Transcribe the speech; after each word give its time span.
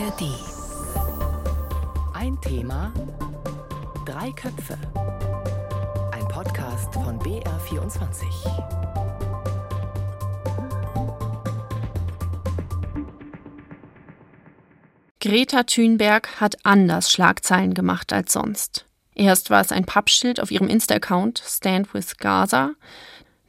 ARD. 0.00 0.22
Ein 2.14 2.40
Thema, 2.40 2.92
drei 4.06 4.30
Köpfe. 4.32 4.78
Ein 6.12 6.26
Podcast 6.28 6.94
von 6.94 7.18
BR24. 7.18 8.24
Greta 15.20 15.64
Thunberg 15.64 16.40
hat 16.40 16.56
anders 16.64 17.12
Schlagzeilen 17.12 17.74
gemacht 17.74 18.12
als 18.12 18.32
sonst. 18.32 18.86
Erst 19.14 19.50
war 19.50 19.60
es 19.60 19.70
ein 19.70 19.84
Pappschild 19.84 20.40
auf 20.40 20.50
ihrem 20.50 20.68
Insta-Account 20.68 21.42
Stand 21.44 21.92
with 21.92 22.16
Gaza, 22.16 22.72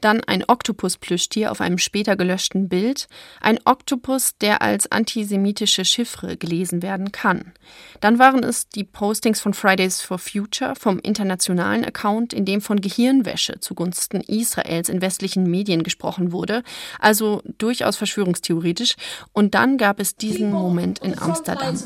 dann 0.02 0.24
ein 0.24 0.44
Oktopus-Plüschtier 0.48 1.52
auf 1.52 1.62
einem 1.62 1.78
später 1.78 2.16
gelöschten 2.16 2.70
Bild, 2.70 3.08
ein 3.40 3.60
Oktopus, 3.66 4.38
der 4.40 4.62
als 4.62 4.92
antisemitische 4.92 5.86
Chiffre 5.86 6.38
gelesen 6.38 6.82
werden 6.82 7.12
kann. 7.12 7.54
Dann 8.00 8.20
waren 8.20 8.44
es 8.44 8.68
die 8.68 8.84
Postings 8.84 9.40
von 9.40 9.54
Fridays 9.54 10.02
for 10.02 10.18
Future 10.18 10.74
vom 10.76 11.00
internationalen 11.00 11.86
Account, 11.86 12.34
in 12.34 12.46
dem 12.46 12.62
von 12.62 12.82
Gehirnwäsche 12.82 13.60
zugunsten 13.60 14.22
Israels 14.22 14.90
in 14.90 15.02
westlichen 15.02 15.44
Medien 15.44 15.84
gesprochen 15.84 16.32
wurde, 16.32 16.64
also 17.00 17.42
durchaus 17.58 17.98
verschwörungstheoretisch. 17.98 18.96
Und 19.34 19.54
dann 19.54 19.78
gab 19.78 20.00
es 20.00 20.16
diesen 20.16 20.52
Moment 20.52 21.00
in 21.00 21.18
Amsterdam. 21.20 21.78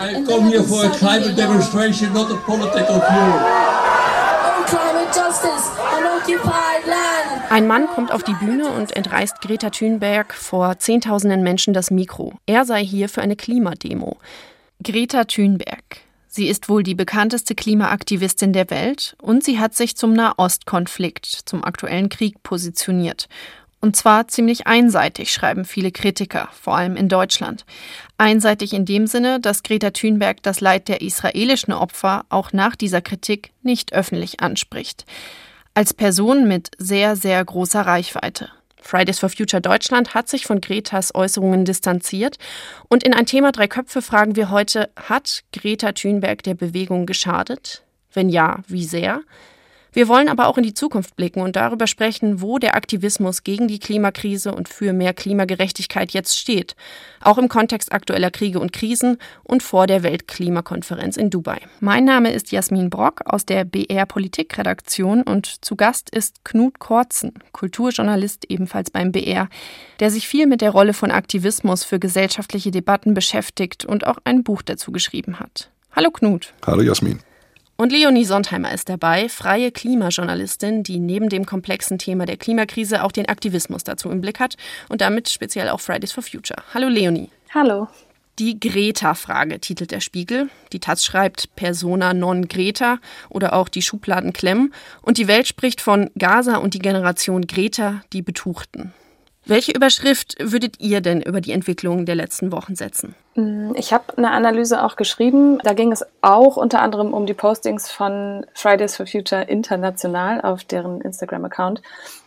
I 0.00 0.24
come 0.24 0.48
here 0.48 0.62
for 0.62 0.84
a 0.84 0.90
climate 0.90 1.36
demonstration, 1.36 2.12
not 2.12 2.30
a 2.30 2.36
political 2.36 2.69
ein 7.50 7.66
Mann 7.66 7.88
kommt 7.88 8.12
auf 8.12 8.22
die 8.22 8.34
Bühne 8.34 8.70
und 8.70 8.96
entreißt 8.96 9.40
Greta 9.40 9.70
Thunberg 9.70 10.32
vor 10.32 10.78
Zehntausenden 10.78 11.42
Menschen 11.42 11.74
das 11.74 11.90
Mikro. 11.90 12.34
Er 12.46 12.64
sei 12.64 12.84
hier 12.84 13.08
für 13.08 13.22
eine 13.22 13.36
Klimademo. 13.36 14.18
Greta 14.82 15.24
Thunberg. 15.24 15.82
Sie 16.28 16.46
ist 16.46 16.68
wohl 16.68 16.84
die 16.84 16.94
bekannteste 16.94 17.56
Klimaaktivistin 17.56 18.52
der 18.52 18.70
Welt 18.70 19.16
und 19.20 19.42
sie 19.42 19.58
hat 19.58 19.74
sich 19.74 19.96
zum 19.96 20.12
Nahostkonflikt, 20.12 21.26
zum 21.26 21.64
aktuellen 21.64 22.08
Krieg 22.08 22.40
positioniert. 22.44 23.28
Und 23.82 23.96
zwar 23.96 24.28
ziemlich 24.28 24.66
einseitig, 24.66 25.32
schreiben 25.32 25.64
viele 25.64 25.90
Kritiker, 25.90 26.48
vor 26.52 26.76
allem 26.76 26.96
in 26.96 27.08
Deutschland. 27.08 27.64
Einseitig 28.18 28.74
in 28.74 28.84
dem 28.84 29.06
Sinne, 29.06 29.40
dass 29.40 29.62
Greta 29.62 29.90
Thunberg 29.90 30.42
das 30.42 30.60
Leid 30.60 30.88
der 30.88 31.00
israelischen 31.00 31.72
Opfer 31.72 32.26
auch 32.28 32.52
nach 32.52 32.76
dieser 32.76 33.00
Kritik 33.00 33.52
nicht 33.62 33.94
öffentlich 33.94 34.40
anspricht. 34.40 35.06
Als 35.72 35.94
Person 35.94 36.46
mit 36.46 36.72
sehr, 36.76 37.16
sehr 37.16 37.42
großer 37.42 37.80
Reichweite. 37.80 38.50
Fridays 38.82 39.18
for 39.18 39.30
Future 39.30 39.62
Deutschland 39.62 40.14
hat 40.14 40.28
sich 40.28 40.46
von 40.46 40.60
Gretas 40.60 41.14
Äußerungen 41.14 41.64
distanziert. 41.64 42.36
Und 42.88 43.02
in 43.02 43.14
ein 43.14 43.26
Thema 43.26 43.52
Drei 43.52 43.68
Köpfe 43.68 44.02
fragen 44.02 44.36
wir 44.36 44.50
heute, 44.50 44.90
hat 44.96 45.42
Greta 45.52 45.92
Thunberg 45.92 46.42
der 46.42 46.54
Bewegung 46.54 47.06
geschadet? 47.06 47.82
Wenn 48.12 48.28
ja, 48.28 48.58
wie 48.66 48.84
sehr? 48.84 49.22
Wir 49.92 50.06
wollen 50.06 50.28
aber 50.28 50.46
auch 50.46 50.56
in 50.56 50.62
die 50.62 50.74
Zukunft 50.74 51.16
blicken 51.16 51.40
und 51.40 51.56
darüber 51.56 51.86
sprechen, 51.86 52.40
wo 52.40 52.58
der 52.58 52.76
Aktivismus 52.76 53.42
gegen 53.42 53.66
die 53.66 53.80
Klimakrise 53.80 54.54
und 54.54 54.68
für 54.68 54.92
mehr 54.92 55.14
Klimagerechtigkeit 55.14 56.12
jetzt 56.12 56.38
steht, 56.38 56.76
auch 57.20 57.38
im 57.38 57.48
Kontext 57.48 57.92
aktueller 57.92 58.30
Kriege 58.30 58.60
und 58.60 58.72
Krisen 58.72 59.18
und 59.42 59.62
vor 59.62 59.88
der 59.88 60.02
Weltklimakonferenz 60.04 61.16
in 61.16 61.30
Dubai. 61.30 61.60
Mein 61.80 62.04
Name 62.04 62.32
ist 62.32 62.52
Jasmin 62.52 62.88
Brock 62.88 63.22
aus 63.24 63.46
der 63.46 63.64
BR 63.64 64.06
Politikredaktion 64.06 65.22
und 65.22 65.64
zu 65.64 65.74
Gast 65.74 66.10
ist 66.10 66.44
Knut 66.44 66.78
Korzen, 66.78 67.34
Kulturjournalist 67.52 68.44
ebenfalls 68.48 68.90
beim 68.90 69.10
BR, 69.10 69.48
der 69.98 70.10
sich 70.10 70.28
viel 70.28 70.46
mit 70.46 70.60
der 70.60 70.70
Rolle 70.70 70.94
von 70.94 71.10
Aktivismus 71.10 71.82
für 71.82 71.98
gesellschaftliche 71.98 72.70
Debatten 72.70 73.14
beschäftigt 73.14 73.84
und 73.84 74.06
auch 74.06 74.18
ein 74.24 74.44
Buch 74.44 74.62
dazu 74.62 74.92
geschrieben 74.92 75.40
hat. 75.40 75.70
Hallo 75.92 76.10
Knut. 76.10 76.54
Hallo 76.64 76.82
Jasmin. 76.82 77.18
Und 77.80 77.92
Leonie 77.92 78.26
Sontheimer 78.26 78.72
ist 78.72 78.90
dabei, 78.90 79.30
freie 79.30 79.72
Klimajournalistin, 79.72 80.82
die 80.82 80.98
neben 80.98 81.30
dem 81.30 81.46
komplexen 81.46 81.96
Thema 81.96 82.26
der 82.26 82.36
Klimakrise 82.36 83.02
auch 83.02 83.10
den 83.10 83.26
Aktivismus 83.26 83.84
dazu 83.84 84.10
im 84.10 84.20
Blick 84.20 84.38
hat 84.38 84.56
und 84.90 85.00
damit 85.00 85.30
speziell 85.30 85.70
auch 85.70 85.80
Fridays 85.80 86.12
for 86.12 86.22
Future. 86.22 86.62
Hallo 86.74 86.88
Leonie. 86.88 87.30
Hallo. 87.54 87.88
Die 88.38 88.60
Greta-Frage 88.60 89.60
titelt 89.60 89.92
der 89.92 90.00
Spiegel. 90.00 90.50
Die 90.74 90.78
Taz 90.78 91.06
schreibt 91.06 91.56
Persona 91.56 92.12
non 92.12 92.48
Greta 92.48 92.98
oder 93.30 93.54
auch 93.54 93.70
die 93.70 93.80
Schubladen 93.80 94.34
klemmen. 94.34 94.74
Und 95.00 95.16
die 95.16 95.26
Welt 95.26 95.48
spricht 95.48 95.80
von 95.80 96.10
Gaza 96.18 96.58
und 96.58 96.74
die 96.74 96.80
Generation 96.80 97.46
Greta, 97.46 98.02
die 98.12 98.20
Betuchten. 98.20 98.92
Welche 99.46 99.72
Überschrift 99.72 100.36
würdet 100.38 100.80
ihr 100.80 101.00
denn 101.00 101.22
über 101.22 101.40
die 101.40 101.52
Entwicklung 101.52 102.04
der 102.04 102.14
letzten 102.14 102.52
Wochen 102.52 102.76
setzen? 102.76 103.14
Mm, 103.34 103.72
ich 103.74 103.92
habe 103.92 104.16
eine 104.16 104.30
Analyse 104.30 104.82
auch 104.84 104.96
geschrieben. 104.96 105.58
Da 105.64 105.72
ging 105.72 105.92
es 105.92 106.04
auch 106.20 106.56
unter 106.56 106.82
anderem 106.82 107.14
um 107.14 107.26
die 107.26 107.34
Postings 107.34 107.90
von 107.90 108.46
Fridays 108.54 108.96
for 108.96 109.06
Future 109.06 109.42
International 109.42 110.40
auf 110.42 110.64
deren 110.64 111.00
Instagram-Account. 111.00 111.82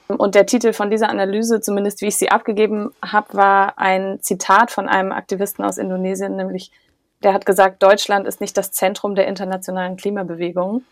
Und 0.07 0.35
der 0.35 0.45
Titel 0.45 0.73
von 0.73 0.89
dieser 0.89 1.09
Analyse, 1.09 1.61
zumindest 1.61 2.01
wie 2.01 2.07
ich 2.07 2.17
sie 2.17 2.29
abgegeben 2.29 2.91
habe, 3.03 3.33
war 3.33 3.77
ein 3.77 4.19
Zitat 4.21 4.71
von 4.71 4.89
einem 4.89 5.11
Aktivisten 5.11 5.63
aus 5.63 5.77
Indonesien, 5.77 6.35
nämlich 6.35 6.71
der 7.23 7.33
hat 7.33 7.45
gesagt, 7.45 7.81
Deutschland 7.81 8.27
ist 8.27 8.41
nicht 8.41 8.57
das 8.57 8.71
Zentrum 8.71 9.15
der 9.15 9.27
internationalen 9.27 9.95
Klimabewegung. 9.95 10.83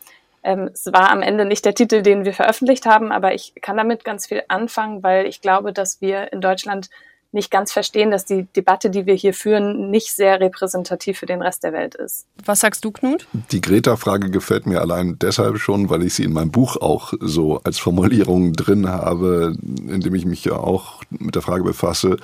Ähm, 0.43 0.69
es 0.73 0.85
war 0.87 1.11
am 1.11 1.21
Ende 1.21 1.45
nicht 1.45 1.65
der 1.65 1.75
Titel, 1.75 2.01
den 2.01 2.25
wir 2.25 2.33
veröffentlicht 2.33 2.85
haben, 2.85 3.11
aber 3.11 3.33
ich 3.33 3.53
kann 3.61 3.77
damit 3.77 4.03
ganz 4.03 4.27
viel 4.27 4.43
anfangen, 4.47 5.03
weil 5.03 5.25
ich 5.25 5.41
glaube, 5.41 5.73
dass 5.73 6.01
wir 6.01 6.33
in 6.33 6.41
Deutschland 6.41 6.89
nicht 7.33 7.49
ganz 7.49 7.71
verstehen, 7.71 8.11
dass 8.11 8.25
die 8.25 8.45
Debatte, 8.55 8.89
die 8.89 9.05
wir 9.05 9.13
hier 9.13 9.33
führen, 9.33 9.89
nicht 9.89 10.13
sehr 10.13 10.39
repräsentativ 10.39 11.19
für 11.19 11.25
den 11.25 11.41
Rest 11.41 11.63
der 11.63 11.71
Welt 11.71 11.95
ist. 11.95 12.25
Was 12.43 12.59
sagst 12.59 12.83
du, 12.83 12.91
Knut? 12.91 13.25
Die 13.51 13.61
Greta-Frage 13.61 14.29
gefällt 14.29 14.65
mir 14.65 14.81
allein 14.81 15.17
deshalb 15.19 15.57
schon, 15.59 15.89
weil 15.89 16.03
ich 16.03 16.13
sie 16.13 16.23
in 16.25 16.33
meinem 16.33 16.51
Buch 16.51 16.75
auch 16.77 17.13
so 17.21 17.61
als 17.63 17.79
Formulierung 17.79 18.53
drin 18.53 18.89
habe, 18.89 19.55
in 19.61 20.01
dem 20.01 20.13
ich 20.13 20.25
mich 20.25 20.43
ja 20.43 20.53
auch 20.53 21.03
mit 21.09 21.35
der 21.35 21.41
Frage 21.41 21.63
befasse, 21.63 22.17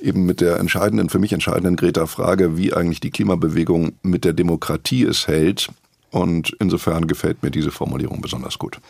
eben 0.00 0.24
mit 0.24 0.40
der 0.40 0.58
entscheidenden, 0.58 1.10
für 1.10 1.18
mich 1.18 1.34
entscheidenden 1.34 1.76
Greta-Frage, 1.76 2.56
wie 2.56 2.72
eigentlich 2.72 3.00
die 3.00 3.10
Klimabewegung 3.10 3.92
mit 4.02 4.24
der 4.24 4.32
Demokratie 4.32 5.02
es 5.04 5.28
hält 5.28 5.68
und 6.10 6.56
insofern 6.60 7.06
gefällt 7.06 7.42
mir 7.42 7.50
diese 7.50 7.70
Formulierung 7.70 8.20
besonders 8.20 8.58
gut. 8.58 8.80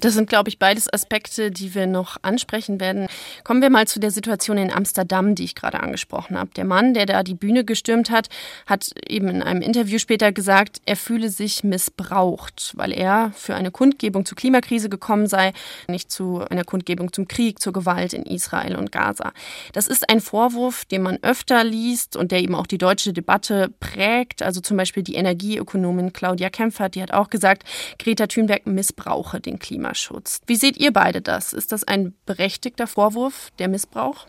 Das 0.00 0.14
sind, 0.14 0.28
glaube 0.28 0.48
ich, 0.48 0.58
beides 0.58 0.92
Aspekte, 0.92 1.50
die 1.50 1.74
wir 1.74 1.86
noch 1.86 2.18
ansprechen 2.22 2.80
werden. 2.80 3.06
Kommen 3.44 3.62
wir 3.62 3.70
mal 3.70 3.86
zu 3.86 3.98
der 3.98 4.10
Situation 4.10 4.58
in 4.58 4.72
Amsterdam, 4.72 5.34
die 5.34 5.44
ich 5.44 5.54
gerade 5.54 5.80
angesprochen 5.80 6.38
habe. 6.38 6.50
Der 6.56 6.64
Mann, 6.64 6.92
der 6.92 7.06
da 7.06 7.22
die 7.22 7.34
Bühne 7.34 7.64
gestürmt 7.64 8.10
hat, 8.10 8.28
hat 8.66 8.90
eben 9.08 9.28
in 9.28 9.42
einem 9.42 9.62
Interview 9.62 9.98
später 9.98 10.32
gesagt, 10.32 10.80
er 10.84 10.96
fühle 10.96 11.30
sich 11.30 11.64
missbraucht, 11.64 12.72
weil 12.76 12.92
er 12.92 13.32
für 13.34 13.54
eine 13.54 13.70
Kundgebung 13.70 14.26
zur 14.26 14.36
Klimakrise 14.36 14.88
gekommen 14.88 15.26
sei, 15.26 15.52
nicht 15.88 16.10
zu 16.10 16.40
einer 16.40 16.64
Kundgebung 16.64 17.12
zum 17.12 17.26
Krieg, 17.26 17.60
zur 17.60 17.72
Gewalt 17.72 18.12
in 18.12 18.24
Israel 18.24 18.76
und 18.76 18.92
Gaza. 18.92 19.32
Das 19.72 19.86
ist 19.86 20.10
ein 20.10 20.20
Vorwurf, 20.20 20.84
den 20.84 21.02
man 21.02 21.18
öfter 21.22 21.64
liest 21.64 22.16
und 22.16 22.32
der 22.32 22.40
eben 22.40 22.54
auch 22.54 22.66
die 22.66 22.78
deutsche 22.78 23.12
Debatte 23.12 23.72
prägt. 23.80 24.42
Also 24.42 24.60
zum 24.60 24.76
Beispiel 24.76 25.02
die 25.02 25.14
Energieökonomin 25.14 26.12
Claudia 26.12 26.50
Kempfert, 26.50 26.94
die 26.94 27.02
hat 27.02 27.12
auch 27.12 27.30
gesagt, 27.30 27.64
Greta 27.98 28.26
Thunberg 28.26 28.66
missbrauche 28.66 29.40
den 29.40 29.58
Klima. 29.58 29.85
Klimaschutz. 29.86 30.40
Wie 30.46 30.56
seht 30.56 30.76
ihr 30.76 30.92
beide 30.92 31.20
das? 31.20 31.52
Ist 31.52 31.72
das 31.72 31.84
ein 31.84 32.14
berechtigter 32.26 32.86
Vorwurf, 32.86 33.50
der 33.58 33.68
Missbrauch? 33.68 34.26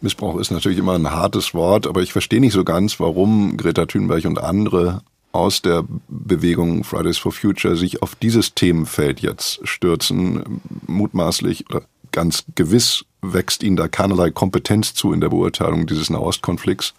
Missbrauch 0.00 0.38
ist 0.38 0.50
natürlich 0.50 0.78
immer 0.78 0.94
ein 0.94 1.10
hartes 1.10 1.54
Wort, 1.54 1.86
aber 1.86 2.00
ich 2.00 2.12
verstehe 2.12 2.40
nicht 2.40 2.54
so 2.54 2.64
ganz, 2.64 2.98
warum 2.98 3.56
Greta 3.56 3.86
Thunberg 3.86 4.24
und 4.24 4.38
andere 4.38 5.02
aus 5.32 5.62
der 5.62 5.84
Bewegung 6.08 6.82
Fridays 6.82 7.18
for 7.18 7.30
Future 7.30 7.76
sich 7.76 8.02
auf 8.02 8.14
dieses 8.14 8.54
Themenfeld 8.54 9.20
jetzt 9.20 9.60
stürzen, 9.68 10.60
mutmaßlich 10.86 11.68
oder 11.70 11.82
ganz 12.10 12.44
gewiss 12.54 13.04
wächst 13.22 13.62
ihnen 13.62 13.76
da 13.76 13.88
keinerlei 13.88 14.30
Kompetenz 14.30 14.94
zu 14.94 15.12
in 15.12 15.20
der 15.20 15.28
Beurteilung 15.28 15.86
dieses 15.86 16.10
Nahostkonflikts 16.10 16.94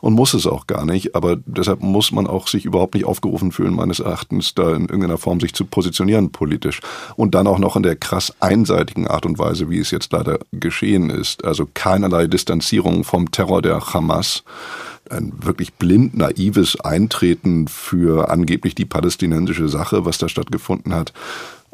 und 0.00 0.14
muss 0.14 0.34
es 0.34 0.46
auch 0.46 0.66
gar 0.66 0.84
nicht. 0.84 1.14
Aber 1.14 1.36
deshalb 1.46 1.82
muss 1.82 2.12
man 2.12 2.26
auch 2.26 2.48
sich 2.48 2.64
überhaupt 2.64 2.94
nicht 2.94 3.04
aufgerufen 3.04 3.52
fühlen, 3.52 3.74
meines 3.74 4.00
Erachtens, 4.00 4.54
da 4.54 4.70
in 4.74 4.82
irgendeiner 4.82 5.18
Form 5.18 5.40
sich 5.40 5.54
zu 5.54 5.64
positionieren 5.64 6.32
politisch. 6.32 6.80
Und 7.16 7.34
dann 7.34 7.46
auch 7.46 7.58
noch 7.58 7.76
in 7.76 7.82
der 7.82 7.96
krass 7.96 8.34
einseitigen 8.40 9.06
Art 9.06 9.26
und 9.26 9.38
Weise, 9.38 9.70
wie 9.70 9.78
es 9.78 9.90
jetzt 9.90 10.12
leider 10.12 10.38
geschehen 10.52 11.10
ist. 11.10 11.44
Also 11.44 11.68
keinerlei 11.72 12.26
Distanzierung 12.26 13.04
vom 13.04 13.30
Terror 13.30 13.62
der 13.62 13.80
Hamas 13.92 14.42
ein 15.10 15.32
wirklich 15.42 15.74
blind 15.74 16.16
naives 16.16 16.80
Eintreten 16.80 17.68
für 17.68 18.30
angeblich 18.30 18.74
die 18.74 18.84
palästinensische 18.84 19.68
Sache, 19.68 20.04
was 20.04 20.18
da 20.18 20.28
stattgefunden 20.28 20.94
hat. 20.94 21.12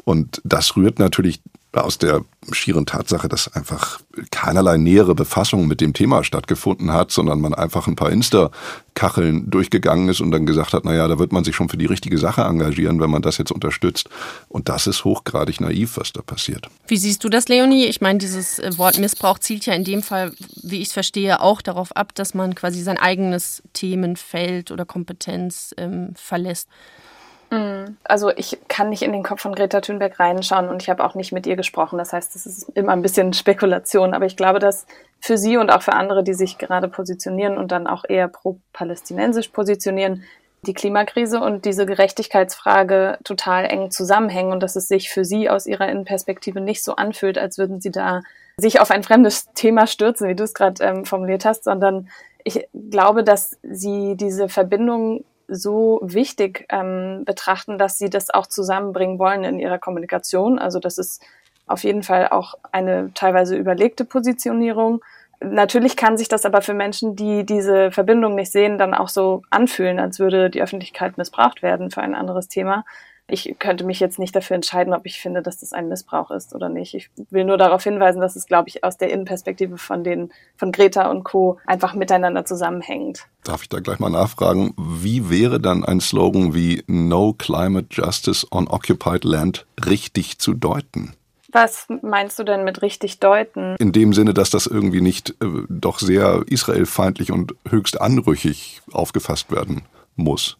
Und 0.03 0.41
das 0.43 0.75
rührt 0.75 0.99
natürlich 0.99 1.39
aus 1.73 1.99
der 1.99 2.25
schieren 2.51 2.85
Tatsache, 2.85 3.27
dass 3.27 3.53
einfach 3.53 3.99
keinerlei 4.31 4.77
nähere 4.77 5.13
Befassung 5.13 5.67
mit 5.67 5.81
dem 5.81 5.93
Thema 5.93 6.23
stattgefunden 6.23 6.91
hat, 6.91 7.11
sondern 7.11 7.39
man 7.41 7.53
einfach 7.53 7.87
ein 7.87 7.95
paar 7.95 8.11
Insta-Kacheln 8.11 9.51
durchgegangen 9.51 10.09
ist 10.09 10.19
und 10.19 10.31
dann 10.31 10.47
gesagt 10.47 10.73
hat, 10.73 10.83
naja, 10.83 11.07
da 11.07 11.19
wird 11.19 11.31
man 11.31 11.43
sich 11.43 11.55
schon 11.55 11.69
für 11.69 11.77
die 11.77 11.85
richtige 11.85 12.17
Sache 12.17 12.41
engagieren, 12.41 12.99
wenn 12.99 13.11
man 13.11 13.21
das 13.21 13.37
jetzt 13.37 13.51
unterstützt. 13.51 14.09
Und 14.47 14.67
das 14.67 14.87
ist 14.87 15.05
hochgradig 15.05 15.61
naiv, 15.61 15.97
was 15.97 16.11
da 16.11 16.23
passiert. 16.23 16.67
Wie 16.87 16.97
siehst 16.97 17.23
du 17.23 17.29
das, 17.29 17.47
Leonie? 17.47 17.85
Ich 17.85 18.01
meine, 18.01 18.17
dieses 18.17 18.57
äh, 18.57 18.75
Wort 18.77 18.97
Missbrauch 18.97 19.37
zielt 19.37 19.67
ja 19.67 19.73
in 19.73 19.83
dem 19.83 20.01
Fall, 20.01 20.33
wie 20.63 20.81
ich 20.81 20.87
es 20.87 20.93
verstehe, 20.93 21.39
auch 21.39 21.61
darauf 21.61 21.95
ab, 21.95 22.15
dass 22.15 22.33
man 22.33 22.55
quasi 22.55 22.81
sein 22.81 22.97
eigenes 22.97 23.61
Themenfeld 23.73 24.71
oder 24.71 24.85
Kompetenz 24.85 25.75
ähm, 25.77 26.13
verlässt. 26.15 26.67
Mhm. 27.51 27.97
Also 28.03 28.29
ich 28.29 28.59
kann 28.67 28.89
nicht 28.89 29.01
in 29.01 29.11
den 29.11 29.23
Kopf 29.23 29.41
von 29.41 29.55
Greta 29.55 29.81
Thunberg 29.81 30.19
reinschauen 30.19 30.69
und 30.69 30.81
ich 30.81 30.89
habe 30.89 31.03
auch 31.03 31.15
nicht 31.15 31.31
mit 31.31 31.47
ihr 31.47 31.55
gesprochen. 31.55 31.97
Das 31.97 32.13
heißt, 32.13 32.35
es 32.35 32.45
ist 32.45 32.69
immer 32.75 32.93
ein 32.93 33.01
bisschen 33.01 33.33
Spekulation. 33.33 34.13
Aber 34.13 34.25
ich 34.25 34.37
glaube, 34.37 34.59
dass 34.59 34.85
für 35.19 35.37
sie 35.37 35.57
und 35.57 35.69
auch 35.69 35.81
für 35.81 35.93
andere, 35.93 36.23
die 36.23 36.33
sich 36.33 36.57
gerade 36.57 36.87
positionieren 36.87 37.57
und 37.57 37.71
dann 37.71 37.87
auch 37.87 38.03
eher 38.07 38.27
pro-palästinensisch 38.27 39.49
positionieren, 39.49 40.23
die 40.63 40.73
Klimakrise 40.73 41.39
und 41.39 41.65
diese 41.65 41.85
Gerechtigkeitsfrage 41.85 43.17
total 43.23 43.65
eng 43.65 43.91
zusammenhängen 43.91 44.51
und 44.51 44.61
dass 44.61 44.75
es 44.75 44.87
sich 44.87 45.09
für 45.09 45.23
sie 45.23 45.49
aus 45.49 45.65
ihrer 45.65 45.87
Innenperspektive 45.87 46.59
nicht 46.59 46.83
so 46.83 46.95
anfühlt, 46.95 47.37
als 47.37 47.57
würden 47.57 47.79
sie 47.79 47.91
da 47.91 48.21
sich 48.57 48.81
auf 48.81 48.91
ein 48.91 49.03
fremdes 49.03 49.53
Thema 49.53 49.87
stürzen, 49.87 50.27
wie 50.27 50.35
du 50.35 50.43
es 50.43 50.53
gerade 50.53 50.83
ähm, 50.83 51.05
formuliert 51.05 51.45
hast, 51.45 51.63
sondern 51.63 52.09
ich 52.43 52.67
glaube, 52.89 53.23
dass 53.23 53.57
sie 53.63 54.15
diese 54.17 54.49
Verbindung 54.49 55.23
so 55.49 55.99
wichtig 56.03 56.65
ähm, 56.69 57.23
betrachten, 57.25 57.77
dass 57.77 57.97
sie 57.97 58.09
das 58.09 58.29
auch 58.29 58.47
zusammenbringen 58.47 59.19
wollen 59.19 59.43
in 59.43 59.59
ihrer 59.59 59.79
Kommunikation. 59.79 60.59
Also 60.59 60.79
das 60.79 60.97
ist 60.97 61.23
auf 61.67 61.83
jeden 61.83 62.03
Fall 62.03 62.29
auch 62.29 62.55
eine 62.71 63.11
teilweise 63.13 63.55
überlegte 63.55 64.05
Positionierung. 64.05 65.01
Natürlich 65.41 65.95
kann 65.95 66.17
sich 66.17 66.27
das 66.27 66.45
aber 66.45 66.61
für 66.61 66.73
Menschen, 66.73 67.15
die 67.15 67.45
diese 67.45 67.91
Verbindung 67.91 68.35
nicht 68.35 68.51
sehen, 68.51 68.77
dann 68.77 68.93
auch 68.93 69.07
so 69.07 69.43
anfühlen, 69.49 69.99
als 69.99 70.19
würde 70.19 70.49
die 70.49 70.61
Öffentlichkeit 70.61 71.17
missbraucht 71.17 71.61
werden 71.61 71.91
für 71.91 72.01
ein 72.01 72.15
anderes 72.15 72.47
Thema. 72.47 72.83
Ich 73.29 73.55
könnte 73.59 73.83
mich 73.83 73.99
jetzt 73.99 74.19
nicht 74.19 74.35
dafür 74.35 74.55
entscheiden, 74.55 74.93
ob 74.93 75.05
ich 75.05 75.19
finde, 75.19 75.41
dass 75.41 75.59
das 75.59 75.73
ein 75.73 75.87
Missbrauch 75.87 76.31
ist 76.31 76.53
oder 76.55 76.69
nicht. 76.69 76.93
Ich 76.93 77.09
will 77.29 77.45
nur 77.45 77.57
darauf 77.57 77.83
hinweisen, 77.83 78.21
dass 78.21 78.35
es, 78.35 78.45
glaube 78.45 78.69
ich, 78.69 78.83
aus 78.83 78.97
der 78.97 79.11
Innenperspektive 79.11 79.77
von 79.77 80.03
den, 80.03 80.31
von 80.57 80.71
Greta 80.71 81.09
und 81.09 81.23
Co. 81.23 81.57
einfach 81.65 81.93
miteinander 81.93 82.45
zusammenhängt. 82.45 83.27
Darf 83.43 83.61
ich 83.61 83.69
da 83.69 83.79
gleich 83.79 83.99
mal 83.99 84.09
nachfragen, 84.09 84.73
wie 84.77 85.29
wäre 85.29 85.59
dann 85.59 85.85
ein 85.85 86.01
Slogan 86.01 86.53
wie 86.53 86.83
No 86.87 87.33
Climate 87.33 87.87
Justice 87.91 88.45
on 88.51 88.67
Occupied 88.67 89.23
Land 89.23 89.65
richtig 89.85 90.39
zu 90.39 90.53
deuten? 90.53 91.13
Was 91.51 91.87
meinst 92.03 92.37
du 92.37 92.43
denn 92.43 92.63
mit 92.63 92.83
richtig 92.83 93.19
deuten? 93.19 93.75
In 93.79 93.91
dem 93.91 94.13
Sinne, 94.13 94.35
dass 94.35 94.51
das 94.51 94.67
irgendwie 94.67 95.01
nicht 95.01 95.31
äh, 95.41 95.63
doch 95.67 95.99
sehr 95.99 96.43
israelfeindlich 96.45 97.31
und 97.31 97.55
höchst 97.67 97.99
anrüchig 97.99 98.81
aufgefasst 98.91 99.51
werden 99.51 99.81
muss. 100.15 100.57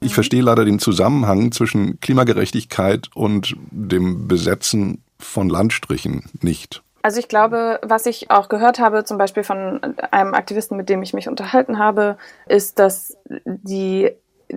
Ich 0.00 0.14
verstehe 0.14 0.42
leider 0.42 0.64
den 0.64 0.78
Zusammenhang 0.78 1.52
zwischen 1.52 2.00
Klimagerechtigkeit 2.00 3.08
und 3.14 3.56
dem 3.70 4.28
Besetzen 4.28 5.02
von 5.18 5.48
Landstrichen 5.48 6.24
nicht. 6.40 6.82
Also 7.02 7.20
ich 7.20 7.28
glaube, 7.28 7.78
was 7.82 8.04
ich 8.06 8.30
auch 8.30 8.48
gehört 8.48 8.80
habe, 8.80 9.04
zum 9.04 9.16
Beispiel 9.16 9.44
von 9.44 9.80
einem 10.10 10.34
Aktivisten, 10.34 10.76
mit 10.76 10.88
dem 10.88 11.02
ich 11.02 11.14
mich 11.14 11.28
unterhalten 11.28 11.78
habe, 11.78 12.18
ist, 12.48 12.78
dass 12.78 13.16
die 13.44 14.10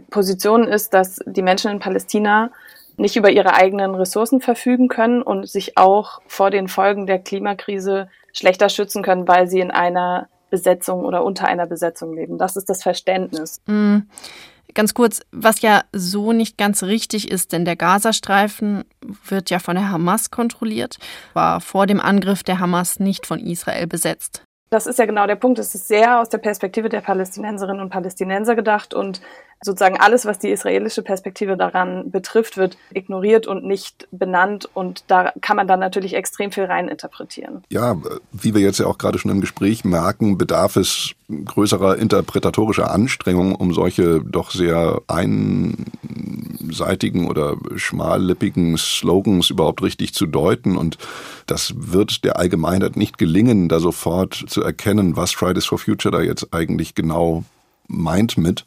Position 0.10 0.64
ist, 0.64 0.94
dass 0.94 1.20
die 1.26 1.44
Menschen 1.44 1.72
in 1.72 1.80
Palästina 1.80 2.52
nicht 2.98 3.16
über 3.16 3.32
ihre 3.32 3.54
eigenen 3.54 3.96
Ressourcen 3.96 4.42
verfügen 4.42 4.88
können 4.88 5.22
und 5.22 5.48
sich 5.48 5.78
auch 5.78 6.22
vor 6.28 6.52
den 6.52 6.68
Folgen 6.68 7.06
der 7.08 7.20
Klimakrise 7.20 8.10
schlechter 8.34 8.70
schützen 8.70 9.04
können, 9.04 9.28
weil 9.28 9.48
sie 9.48 9.60
in 9.60 9.72
einer 9.72 10.28
Besetzung 10.50 11.06
oder 11.06 11.24
unter 11.24 11.48
einer 11.48 11.66
Besetzung 11.66 12.14
leben. 12.14 12.38
Das 12.38 12.56
ist 12.56 12.70
das 12.70 12.84
Verständnis. 12.84 13.62
Mm. 13.68 14.00
Ganz 14.74 14.94
kurz, 14.94 15.22
was 15.32 15.62
ja 15.62 15.84
so 15.94 16.32
nicht 16.32 16.58
ganz 16.58 16.84
richtig 16.84 17.32
ist, 17.32 17.54
denn 17.54 17.66
der 17.66 17.76
Gazastreifen 17.76 18.86
wird 19.26 19.50
ja 19.50 19.60
von 19.60 19.76
der 19.76 19.90
Hamas 19.90 20.30
kontrolliert, 20.30 21.00
war 21.34 21.60
vor 21.60 21.88
dem 21.88 22.00
Angriff 22.00 22.44
der 22.44 22.60
Hamas 22.60 23.00
nicht 23.00 23.26
von 23.26 23.40
Israel 23.40 23.88
besetzt. 23.88 24.44
Das 24.70 24.86
ist 24.86 25.00
ja 25.00 25.08
genau 25.08 25.26
der 25.26 25.36
Punkt. 25.36 25.58
Es 25.58 25.74
ist 25.74 25.88
sehr 25.88 26.20
aus 26.20 26.30
der 26.30 26.38
Perspektive 26.38 26.90
der 26.90 27.02
Palästinenserinnen 27.02 27.82
und 27.82 27.90
Palästinenser 27.90 28.56
gedacht 28.56 28.94
und 28.94 29.20
sozusagen 29.62 30.00
alles, 30.00 30.26
was 30.26 30.40
die 30.40 30.50
israelische 30.50 31.02
Perspektive 31.02 31.58
daran 31.58 32.12
betrifft, 32.12 32.56
wird 32.58 32.78
ignoriert 32.94 33.46
und 33.46 33.66
nicht 33.66 34.08
benannt 34.12 34.70
und 34.74 35.04
da 35.08 35.34
kann 35.42 35.58
man 35.58 35.68
dann 35.68 35.82
natürlich 35.82 36.14
extrem 36.14 36.52
viel 36.52 36.64
reininterpretieren. 36.64 37.64
Ja, 37.70 37.98
wie 38.32 38.54
wir 38.54 38.62
jetzt 38.62 38.80
ja 38.80 38.86
auch 38.86 38.98
gerade 38.98 39.20
schon 39.20 39.32
im 39.32 39.42
Gespräch 39.42 39.84
merken, 39.84 40.38
bedarf 40.38 40.78
es 40.78 41.12
größerer 41.30 41.98
interpretatorischer 41.98 42.90
Anstrengungen, 42.90 43.54
um 43.54 43.74
solche 43.74 44.22
doch 44.22 44.52
sehr 44.52 45.02
einseitigen 45.08 45.88
oder 47.28 47.58
schmallippigen 47.76 48.78
Slogans 48.78 49.50
überhaupt 49.50 49.82
richtig 49.84 50.14
zu 50.14 50.26
deuten 50.26 50.78
und 50.78 50.98
das 51.48 51.74
wird 51.76 52.24
der 52.24 52.40
Allgemeinheit 52.40 52.96
nicht 52.96 53.18
gelingen, 53.18 53.68
da 53.68 53.80
sofort 53.82 54.46
zu 54.48 54.64
erkennen, 54.64 55.18
was 55.18 55.34
Fridays 55.34 55.66
for 55.66 55.80
Future 55.80 56.16
da 56.16 56.22
jetzt 56.22 56.54
eigentlich 56.54 56.96
genau 56.96 57.44
meint 57.90 58.38
mit. 58.38 58.66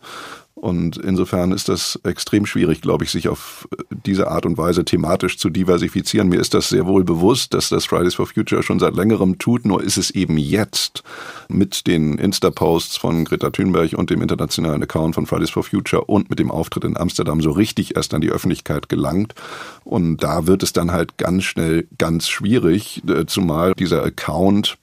Und 0.62 0.96
insofern 0.96 1.50
ist 1.50 1.68
das 1.68 1.98
extrem 2.04 2.46
schwierig, 2.46 2.82
glaube 2.82 3.02
ich, 3.02 3.10
sich 3.10 3.26
auf 3.26 3.66
diese 3.90 4.28
Art 4.28 4.46
und 4.46 4.56
Weise 4.56 4.84
thematisch 4.84 5.36
zu 5.36 5.50
diversifizieren. 5.50 6.28
Mir 6.28 6.38
ist 6.38 6.54
das 6.54 6.68
sehr 6.68 6.86
wohl 6.86 7.02
bewusst, 7.02 7.52
dass 7.52 7.68
das 7.68 7.84
Fridays 7.84 8.14
for 8.14 8.28
Future 8.28 8.62
schon 8.62 8.78
seit 8.78 8.94
längerem 8.94 9.38
tut, 9.38 9.66
nur 9.66 9.82
ist 9.82 9.96
es 9.96 10.12
eben 10.12 10.38
jetzt 10.38 11.02
mit 11.48 11.88
den 11.88 12.16
Insta-Posts 12.16 12.96
von 12.96 13.24
Greta 13.24 13.50
Thunberg 13.50 13.94
und 13.94 14.10
dem 14.10 14.22
internationalen 14.22 14.84
Account 14.84 15.16
von 15.16 15.26
Fridays 15.26 15.50
for 15.50 15.64
Future 15.64 16.04
und 16.04 16.30
mit 16.30 16.38
dem 16.38 16.52
Auftritt 16.52 16.84
in 16.84 16.96
Amsterdam 16.96 17.40
so 17.40 17.50
richtig 17.50 17.96
erst 17.96 18.14
an 18.14 18.20
die 18.20 18.30
Öffentlichkeit 18.30 18.88
gelangt. 18.88 19.34
Und 19.82 20.18
da 20.18 20.46
wird 20.46 20.62
es 20.62 20.72
dann 20.72 20.92
halt 20.92 21.18
ganz 21.18 21.42
schnell 21.42 21.88
ganz 21.98 22.28
schwierig, 22.28 23.02
äh, 23.08 23.26
zumal 23.26 23.74
dieser 23.74 24.04
Account 24.04 24.78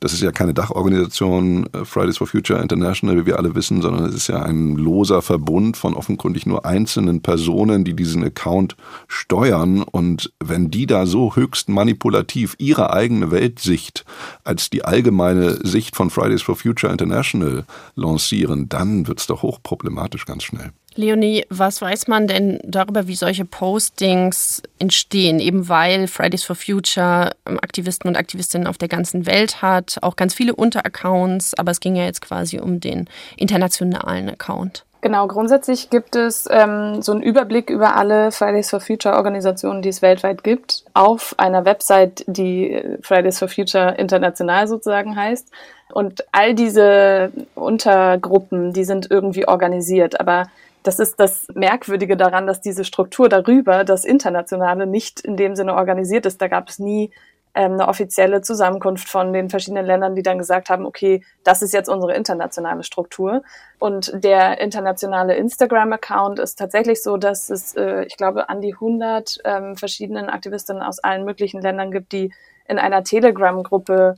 das 0.00 0.12
ist 0.12 0.20
ja 0.20 0.30
keine 0.30 0.52
Dachorganisation 0.52 1.68
äh, 1.72 1.84
Fridays 1.84 2.18
for 2.18 2.26
Future 2.26 2.60
International, 2.60 3.16
wie 3.16 3.26
wir 3.26 3.38
alle 3.38 3.54
wissen, 3.54 3.80
sondern 3.80 4.04
es 4.04 4.14
ist 4.14 4.28
ja 4.28 4.42
ein 4.42 4.76
loser 4.76 5.22
Verbund 5.22 5.76
von 5.76 5.94
offenkundig 5.94 6.46
nur 6.46 6.66
einzelnen 6.66 7.22
Personen, 7.22 7.84
die 7.84 7.94
diesen 7.94 8.22
Account 8.22 8.76
steuern. 9.08 9.82
Und 9.82 10.32
wenn 10.38 10.70
die 10.70 10.86
da 10.86 11.06
so 11.06 11.34
höchst 11.34 11.68
manipulativ 11.68 12.54
ihre 12.58 12.92
eigene 12.92 13.30
Weltsicht 13.30 14.04
als 14.44 14.70
die 14.70 14.84
allgemeine 14.84 15.66
Sicht 15.66 15.96
von 15.96 16.10
Fridays 16.10 16.42
for 16.42 16.56
Future 16.56 16.92
International 16.92 17.64
lancieren, 17.94 18.68
dann 18.68 19.06
wird 19.06 19.20
es 19.20 19.26
doch 19.26 19.42
hochproblematisch 19.42 20.26
ganz 20.26 20.44
schnell. 20.44 20.72
Leonie, 20.96 21.44
was 21.48 21.80
weiß 21.80 22.08
man 22.08 22.26
denn 22.26 22.58
darüber, 22.64 23.06
wie 23.06 23.14
solche 23.14 23.44
Postings 23.44 24.62
entstehen? 24.78 25.40
Eben 25.40 25.68
weil 25.68 26.08
Fridays 26.08 26.44
for 26.44 26.56
Future 26.56 27.32
ähm, 27.46 27.58
Aktivisten 27.60 28.08
und 28.08 28.16
Aktivistinnen 28.16 28.66
auf 28.66 28.78
der 28.78 28.88
ganzen 28.88 29.26
Welt 29.26 29.62
hat, 29.62 29.98
auch 30.02 30.16
ganz 30.16 30.34
viele 30.34 30.54
Unteraccounts, 30.54 31.54
aber 31.54 31.70
es 31.70 31.80
ging 31.80 31.96
ja 31.96 32.04
jetzt 32.04 32.22
quasi 32.22 32.58
um 32.58 32.80
den 32.80 33.08
internationalen 33.36 34.28
Account. 34.28 34.84
Genau, 35.02 35.28
grundsätzlich 35.28 35.88
gibt 35.90 36.16
es 36.16 36.48
ähm, 36.50 37.00
so 37.00 37.12
einen 37.12 37.22
Überblick 37.22 37.70
über 37.70 37.94
alle 37.96 38.32
Fridays 38.32 38.70
for 38.70 38.80
Future 38.80 39.14
Organisationen, 39.14 39.80
die 39.80 39.90
es 39.90 40.02
weltweit 40.02 40.42
gibt, 40.42 40.84
auf 40.94 41.34
einer 41.36 41.64
Website, 41.64 42.24
die 42.26 42.82
Fridays 43.02 43.38
for 43.38 43.48
Future 43.48 43.94
International 43.98 44.66
sozusagen 44.66 45.14
heißt. 45.14 45.48
Und 45.92 46.24
all 46.32 46.54
diese 46.54 47.30
Untergruppen, 47.54 48.72
die 48.72 48.82
sind 48.82 49.08
irgendwie 49.08 49.46
organisiert, 49.46 50.18
aber 50.18 50.48
das 50.86 51.00
ist 51.00 51.18
das 51.18 51.48
Merkwürdige 51.54 52.16
daran, 52.16 52.46
dass 52.46 52.60
diese 52.60 52.84
Struktur 52.84 53.28
darüber, 53.28 53.82
das 53.82 54.04
Internationale, 54.04 54.86
nicht 54.86 55.20
in 55.20 55.36
dem 55.36 55.56
Sinne 55.56 55.74
organisiert 55.74 56.26
ist. 56.26 56.40
Da 56.40 56.46
gab 56.46 56.68
es 56.68 56.78
nie 56.78 57.10
ähm, 57.54 57.72
eine 57.72 57.88
offizielle 57.88 58.40
Zusammenkunft 58.42 59.08
von 59.08 59.32
den 59.32 59.50
verschiedenen 59.50 59.84
Ländern, 59.84 60.14
die 60.14 60.22
dann 60.22 60.38
gesagt 60.38 60.70
haben, 60.70 60.86
okay, 60.86 61.24
das 61.42 61.62
ist 61.62 61.74
jetzt 61.74 61.88
unsere 61.88 62.14
internationale 62.14 62.84
Struktur. 62.84 63.42
Und 63.80 64.12
der 64.14 64.60
internationale 64.60 65.34
Instagram-Account 65.34 66.38
ist 66.38 66.56
tatsächlich 66.56 67.02
so, 67.02 67.16
dass 67.16 67.50
es, 67.50 67.74
äh, 67.74 68.04
ich 68.04 68.16
glaube, 68.16 68.48
an 68.48 68.60
die 68.60 68.74
100 68.74 69.38
ähm, 69.44 69.76
verschiedenen 69.76 70.28
Aktivistinnen 70.28 70.82
aus 70.82 71.00
allen 71.00 71.24
möglichen 71.24 71.60
Ländern 71.60 71.90
gibt, 71.90 72.12
die 72.12 72.32
in 72.68 72.78
einer 72.78 73.02
Telegram-Gruppe 73.02 74.16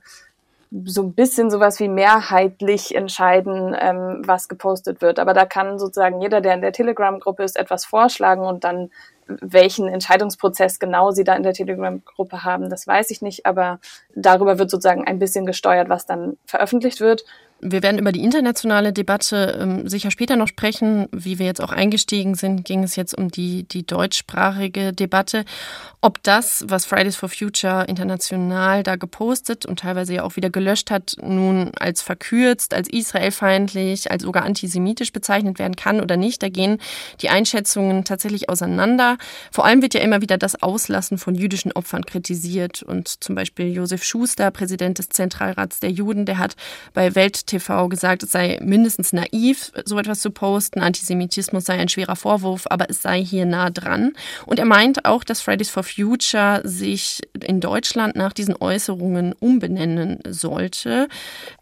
so 0.85 1.03
ein 1.03 1.15
bisschen 1.15 1.51
sowas 1.51 1.81
wie 1.81 1.89
mehrheitlich 1.89 2.95
entscheiden, 2.95 3.75
ähm, 3.79 4.23
was 4.27 4.49
gepostet 4.49 5.01
wird. 5.01 5.19
Aber 5.19 5.33
da 5.33 5.47
kann 5.47 5.79
sozusagen 5.79 6.21
jeder, 6.21 6.41
der 6.41 6.55
in 6.55 6.61
der 6.61 6.73
Telegram-Gruppe 6.73 7.43
ist, 7.43 7.59
etwas 7.59 7.85
vorschlagen 7.85 8.43
und 8.43 8.65
dann 8.65 8.91
welchen 9.29 9.89
Entscheidungsprozess 9.89 10.79
genau 10.79 11.11
sie 11.11 11.25
da 11.25 11.35
in 11.35 11.43
der 11.43 11.53
Telegram-Gruppe 11.53 12.45
haben, 12.45 12.71
das 12.71 12.87
weiß 12.87 13.11
ich 13.11 13.23
nicht, 13.23 13.47
aber 13.47 13.79
darüber 14.15 14.59
wird 14.59 14.71
sozusagen 14.71 15.07
ein 15.07 15.19
bisschen 15.19 15.47
gesteuert, 15.47 15.89
was 15.89 16.07
dann 16.07 16.37
veröffentlicht 16.47 17.01
wird. 17.01 17.25
Wir 17.61 17.83
werden 17.83 17.99
über 17.99 18.13
die 18.13 18.23
internationale 18.23 18.93
Debatte 18.93 19.59
ähm, 19.61 19.89
sicher 19.89 20.13
später 20.13 20.37
noch 20.37 20.47
sprechen. 20.47 21.09
Wie 21.11 21.41
wir 21.41 21.47
jetzt 21.47 21.61
auch 21.61 21.73
eingestiegen 21.73 22.37
sind, 22.37 22.65
ging 22.65 22.85
es 22.85 22.95
jetzt 22.95 23.19
um 23.19 23.33
die, 23.33 23.65
die 23.65 23.85
deutschsprachige 23.85 24.93
Debatte. 24.93 25.45
Ob 26.01 26.23
das, 26.23 26.65
was 26.69 26.87
Fridays 26.87 27.17
for 27.17 27.29
Future 27.29 27.85
international 27.89 28.85
da 28.85 28.95
gepostet 28.95 29.67
und 29.67 29.81
teilweise 29.81 30.15
ja 30.15 30.23
auch 30.23 30.37
wieder 30.37 30.51
gelöscht 30.51 30.93
hat, 30.93 31.17
nun 31.21 31.73
als 31.77 32.01
verkürzt, 32.01 32.75
als 32.75 32.89
israelfeindlich, 32.89 34.13
als 34.13 34.23
sogar 34.23 34.45
antisemitisch 34.45 35.13
bezeichnet 35.13 35.59
werden 35.59 35.75
kann 35.75 36.01
oder 36.01 36.17
nicht, 36.17 36.41
da 36.45 36.49
gehen 36.51 36.79
die 37.23 37.29
Einschätzungen 37.29 38.05
tatsächlich 38.05 38.49
auseinander. 38.49 39.18
Vor 39.51 39.65
allem 39.65 39.83
wird 39.83 39.95
ja 39.95 40.01
immer 40.01 40.21
wieder 40.21 40.39
das 40.39 40.63
Auslassen 40.63 41.19
von 41.19 41.35
jüdischen 41.35 41.73
Opfern 41.73 42.05
kritisiert. 42.05 42.83
Und 42.83 43.23
zum 43.23 43.35
Beispiel 43.35 43.73
Josef 43.73 44.05
Schuster, 44.05 44.51
Präsident 44.51 44.99
des 44.99 45.09
Zentralrats 45.09 45.81
der 45.81 45.91
Juden, 45.91 46.27
der 46.27 46.39
hat 46.39 46.57
bei 46.95 47.15
Welt 47.15 47.47
TV 47.47 47.89
gesagt, 47.89 48.23
es 48.23 48.33
sei 48.33 48.59
mindestens 48.63 49.13
naiv, 49.13 49.73
so 49.85 49.99
etwas 49.99 50.21
zu 50.21 50.31
posten. 50.31 50.81
Antisemitismus 50.81 51.65
sei 51.65 51.75
ein 51.75 51.89
schwerer 51.89 52.17
Vorwurf, 52.17 52.67
aber 52.71 52.91
es 52.91 53.03
sei 53.03 53.23
hier 53.23 53.47
nah 53.47 53.71
dran. 53.71 54.13
Und 54.47 54.59
er 54.59 54.65
meint 54.65 55.05
auch, 55.05 55.25
dass 55.25 55.41
Fridays 55.41 55.71
for 55.71 55.83
Future 55.83 56.61
sich 56.65 57.21
in 57.45 57.61
Deutschland 57.61 58.17
nach 58.17 58.33
diesen 58.33 58.57
Äußerungen 58.57 59.33
umbenennen 59.33 60.21
sollte. 60.29 61.09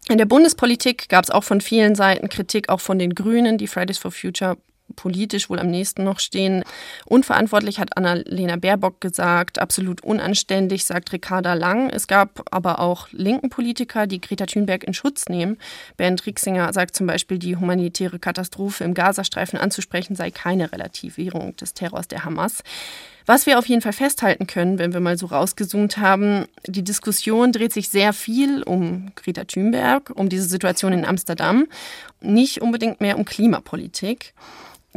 In 0.09 0.17
der 0.17 0.25
Bundespolitik 0.25 1.09
gab 1.09 1.23
es 1.23 1.31
auch 1.31 1.43
von 1.43 1.61
vielen 1.61 1.95
Seiten 1.95 2.29
Kritik, 2.29 2.69
auch 2.69 2.79
von 2.79 2.99
den 2.99 3.15
Grünen, 3.15 3.57
die 3.57 3.67
Fridays 3.67 3.97
for 3.97 4.11
Future 4.11 4.57
politisch 4.95 5.49
wohl 5.49 5.59
am 5.59 5.69
nächsten 5.69 6.03
noch 6.03 6.19
stehen. 6.19 6.63
Unverantwortlich 7.05 7.79
hat 7.79 7.97
Annalena 7.97 8.55
Baerbock 8.55 9.01
gesagt, 9.01 9.59
absolut 9.59 10.03
unanständig, 10.03 10.85
sagt 10.85 11.11
Ricarda 11.13 11.53
Lang. 11.53 11.89
Es 11.89 12.07
gab 12.07 12.45
aber 12.51 12.79
auch 12.79 13.07
linken 13.11 13.49
Politiker, 13.49 14.07
die 14.07 14.21
Greta 14.21 14.45
Thunberg 14.45 14.83
in 14.83 14.93
Schutz 14.93 15.27
nehmen. 15.27 15.57
Bernd 15.97 16.25
Rieksinger 16.25 16.71
sagt 16.73 16.95
zum 16.95 17.07
Beispiel, 17.07 17.39
die 17.39 17.55
humanitäre 17.55 18.19
Katastrophe 18.19 18.83
im 18.83 18.93
Gazastreifen 18.93 19.59
anzusprechen 19.59 20.15
sei 20.15 20.31
keine 20.31 20.71
Relativierung 20.71 21.55
des 21.55 21.73
Terrors 21.73 22.07
der 22.07 22.25
Hamas. 22.25 22.63
Was 23.27 23.45
wir 23.45 23.59
auf 23.59 23.65
jeden 23.65 23.81
Fall 23.81 23.91
festhalten 23.91 24.47
können, 24.47 24.79
wenn 24.79 24.93
wir 24.93 25.01
mal 25.01 25.17
so 25.17 25.25
rausgezoomt 25.25 25.97
haben, 25.97 26.45
die 26.65 26.83
Diskussion 26.83 27.51
dreht 27.51 27.73
sich 27.73 27.89
sehr 27.89 28.13
viel 28.13 28.63
um 28.63 29.11
Greta 29.15 29.43
Thunberg, 29.43 30.11
um 30.15 30.29
diese 30.29 30.45
Situation 30.45 30.93
in 30.93 31.03
Amsterdam, 31.03 31.67
nicht 32.21 32.61
unbedingt 32.61 33.01
mehr 33.01 33.17
um 33.17 33.25
Klimapolitik. 33.25 34.33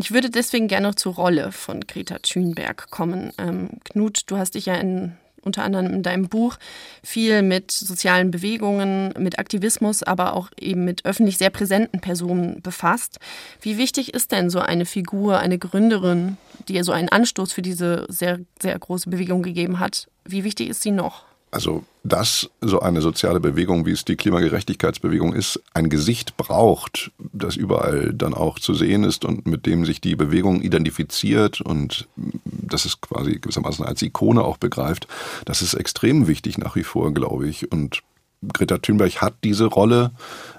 Ich 0.03 0.13
würde 0.13 0.31
deswegen 0.31 0.67
gerne 0.67 0.89
noch 0.89 0.95
zur 0.95 1.15
Rolle 1.15 1.53
von 1.53 1.83
Greta 1.83 2.19
Thunberg 2.21 2.91
kommen. 2.91 3.33
Ähm, 3.37 3.69
Knut, 3.85 4.23
du 4.29 4.39
hast 4.39 4.55
dich 4.55 4.65
ja 4.65 4.75
in, 4.77 5.13
unter 5.43 5.63
anderem 5.63 5.93
in 5.93 6.03
deinem 6.03 6.29
Buch 6.29 6.57
viel 7.05 7.43
mit 7.43 7.71
sozialen 7.71 8.31
Bewegungen, 8.31 9.13
mit 9.19 9.39
Aktivismus, 9.39 10.03
aber 10.03 10.33
auch 10.35 10.49
eben 10.59 10.87
mit 10.87 11.05
öffentlich 11.05 11.37
sehr 11.37 11.51
präsenten 11.51 12.01
Personen 12.01 12.63
befasst. 12.63 13.19
Wie 13.61 13.77
wichtig 13.77 14.15
ist 14.15 14.33
denn 14.33 14.49
so 14.49 14.61
eine 14.61 14.87
Figur, 14.87 15.39
eine 15.39 15.59
Gründerin, 15.59 16.39
die 16.67 16.75
ja 16.75 16.83
so 16.83 16.93
einen 16.93 17.11
Anstoß 17.11 17.53
für 17.53 17.63
diese 17.63 18.07
sehr, 18.09 18.41
sehr 18.59 18.79
große 18.79 19.11
Bewegung 19.11 19.43
gegeben 19.43 19.81
hat? 19.81 20.09
Wie 20.25 20.45
wichtig 20.45 20.71
ist 20.71 20.81
sie 20.81 20.93
noch? 20.93 21.30
Also, 21.53 21.85
dass 22.05 22.49
so 22.61 22.81
eine 22.81 23.03
soziale 23.03 23.41
Bewegung, 23.41 23.85
wie 23.85 23.91
es 23.91 24.05
die 24.05 24.15
Klimagerechtigkeitsbewegung 24.15 25.33
ist, 25.35 25.61
ein 25.75 25.91
Gesicht 25.91 26.37
braucht, 26.37 27.11
das 27.33 27.57
überall 27.57 28.15
dann 28.15 28.35
auch 28.35 28.61
zu 28.61 28.73
sehen 28.73 29.03
ist 29.03 29.25
und 29.25 29.47
mit 29.47 29.67
dem 29.67 29.85
sich 29.85 30.01
die 30.01 30.15
Bewegung 30.15 30.63
identifiziert 30.63 31.61
und 31.61 32.07
das 32.45 32.87
ist 32.87 33.01
quasi 33.01 33.41
gewissermaßen 33.41 33.85
als 33.85 34.01
Ikone 34.01 34.43
auch 34.43 34.59
begreift, 34.59 35.09
das 35.45 35.61
ist 35.61 35.75
extrem 35.75 36.29
wichtig 36.29 36.57
nach 36.57 36.77
wie 36.77 36.85
vor, 36.85 37.13
glaube 37.13 37.49
ich. 37.49 37.73
Und 37.73 38.03
Greta 38.47 38.79
Thunberg 38.79 39.21
hat 39.21 39.35
diese 39.45 39.67
Rolle 39.67 40.13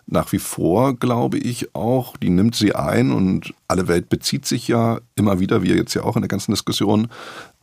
nach 0.06 0.32
wie 0.32 0.40
vor, 0.40 0.96
glaube 0.96 1.38
ich, 1.38 1.74
auch. 1.74 2.16
Die 2.18 2.30
nimmt 2.30 2.56
sie 2.56 2.76
ein 2.76 3.12
und 3.12 3.54
alle 3.68 3.88
Welt 3.88 4.10
bezieht 4.10 4.46
sich 4.46 4.68
ja 4.68 5.00
immer 5.16 5.40
wieder, 5.40 5.64
wie 5.64 5.74
jetzt 5.74 5.94
ja 5.94 6.04
auch 6.04 6.16
in 6.16 6.22
der 6.22 6.30
ganzen 6.30 6.52
Diskussion, 6.52 7.08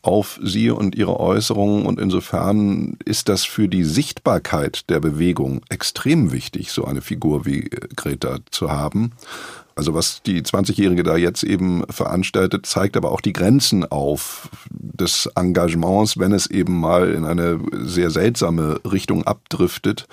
auf 0.01 0.39
sie 0.41 0.69
und 0.69 0.95
ihre 0.95 1.19
Äußerungen. 1.19 1.85
Und 1.85 1.99
insofern 1.99 2.97
ist 3.05 3.29
das 3.29 3.45
für 3.45 3.67
die 3.67 3.83
Sichtbarkeit 3.83 4.89
der 4.89 4.99
Bewegung 4.99 5.61
extrem 5.69 6.31
wichtig, 6.31 6.71
so 6.71 6.85
eine 6.85 7.01
Figur 7.01 7.45
wie 7.45 7.69
Greta 7.95 8.39
zu 8.51 8.71
haben. 8.71 9.11
Also 9.75 9.93
was 9.93 10.21
die 10.23 10.41
20-Jährige 10.41 11.03
da 11.03 11.15
jetzt 11.15 11.43
eben 11.43 11.83
veranstaltet, 11.89 12.65
zeigt 12.65 12.97
aber 12.97 13.11
auch 13.11 13.21
die 13.21 13.31
Grenzen 13.31 13.89
auf 13.89 14.49
des 14.69 15.29
Engagements, 15.35 16.17
wenn 16.17 16.33
es 16.33 16.47
eben 16.47 16.79
mal 16.79 17.11
in 17.11 17.23
eine 17.23 17.59
sehr 17.71 18.09
seltsame 18.09 18.81
Richtung 18.89 19.23
abdriftet. 19.23 20.05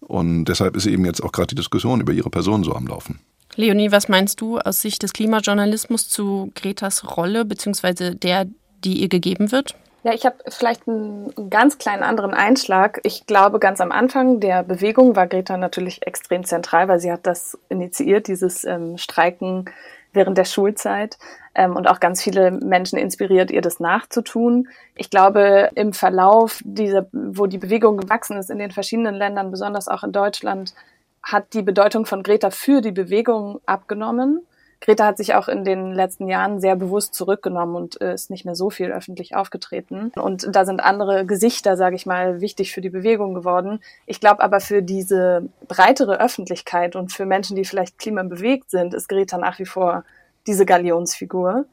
Und 0.00 0.46
deshalb 0.46 0.76
ist 0.76 0.86
eben 0.86 1.04
jetzt 1.04 1.22
auch 1.22 1.32
gerade 1.32 1.48
die 1.48 1.54
Diskussion 1.54 2.00
über 2.00 2.12
ihre 2.12 2.30
Person 2.30 2.64
so 2.64 2.74
am 2.74 2.86
Laufen. 2.86 3.20
Leonie, 3.56 3.92
was 3.92 4.08
meinst 4.08 4.40
du 4.40 4.58
aus 4.58 4.82
Sicht 4.82 5.02
des 5.02 5.12
Klimajournalismus 5.12 6.08
zu 6.08 6.50
Gretas 6.56 7.16
Rolle 7.16 7.44
bzw. 7.44 8.14
der, 8.14 8.46
die 8.84 9.00
ihr 9.00 9.08
gegeben 9.08 9.52
wird? 9.52 9.74
Ja, 10.04 10.12
ich 10.12 10.26
habe 10.26 10.36
vielleicht 10.48 10.86
einen 10.86 11.32
ganz 11.48 11.78
kleinen 11.78 12.02
anderen 12.02 12.34
Einschlag. 12.34 13.00
Ich 13.04 13.26
glaube, 13.26 13.58
ganz 13.58 13.80
am 13.80 13.90
Anfang 13.90 14.38
der 14.38 14.62
Bewegung 14.62 15.16
war 15.16 15.26
Greta 15.26 15.56
natürlich 15.56 16.06
extrem 16.06 16.44
zentral, 16.44 16.88
weil 16.88 17.00
sie 17.00 17.10
hat 17.10 17.26
das 17.26 17.58
initiiert, 17.70 18.28
dieses 18.28 18.64
ähm, 18.64 18.98
Streiken 18.98 19.64
während 20.12 20.36
der 20.36 20.44
Schulzeit 20.44 21.18
ähm, 21.54 21.74
und 21.74 21.88
auch 21.88 22.00
ganz 22.00 22.22
viele 22.22 22.50
Menschen 22.50 22.98
inspiriert, 22.98 23.50
ihr 23.50 23.62
das 23.62 23.80
nachzutun. 23.80 24.68
Ich 24.94 25.08
glaube, 25.08 25.70
im 25.74 25.94
Verlauf 25.94 26.60
dieser, 26.64 27.06
wo 27.12 27.46
die 27.46 27.58
Bewegung 27.58 27.96
gewachsen 27.96 28.36
ist 28.36 28.50
in 28.50 28.58
den 28.58 28.72
verschiedenen 28.72 29.14
Ländern, 29.14 29.50
besonders 29.50 29.88
auch 29.88 30.04
in 30.04 30.12
Deutschland, 30.12 30.74
hat 31.22 31.54
die 31.54 31.62
Bedeutung 31.62 32.04
von 32.04 32.22
Greta 32.22 32.50
für 32.50 32.82
die 32.82 32.92
Bewegung 32.92 33.60
abgenommen. 33.64 34.46
Greta 34.84 35.06
hat 35.06 35.16
sich 35.16 35.34
auch 35.34 35.48
in 35.48 35.64
den 35.64 35.92
letzten 35.92 36.28
Jahren 36.28 36.60
sehr 36.60 36.76
bewusst 36.76 37.14
zurückgenommen 37.14 37.74
und 37.74 38.00
äh, 38.02 38.12
ist 38.12 38.28
nicht 38.28 38.44
mehr 38.44 38.54
so 38.54 38.68
viel 38.68 38.92
öffentlich 38.92 39.34
aufgetreten. 39.34 40.12
Und 40.14 40.46
da 40.54 40.66
sind 40.66 40.80
andere 40.80 41.24
Gesichter, 41.24 41.78
sage 41.78 41.96
ich 41.96 42.04
mal, 42.04 42.42
wichtig 42.42 42.72
für 42.72 42.82
die 42.82 42.90
Bewegung 42.90 43.32
geworden. 43.32 43.80
Ich 44.04 44.20
glaube 44.20 44.42
aber 44.42 44.60
für 44.60 44.82
diese 44.82 45.48
breitere 45.68 46.20
Öffentlichkeit 46.20 46.96
und 46.96 47.14
für 47.14 47.24
Menschen, 47.24 47.56
die 47.56 47.64
vielleicht 47.64 47.98
klimabewegt 47.98 48.70
sind, 48.70 48.92
ist 48.92 49.08
Greta 49.08 49.38
nach 49.38 49.58
wie 49.58 49.64
vor 49.64 50.04
diese 50.46 50.66
Galionsfigur. 50.66 51.64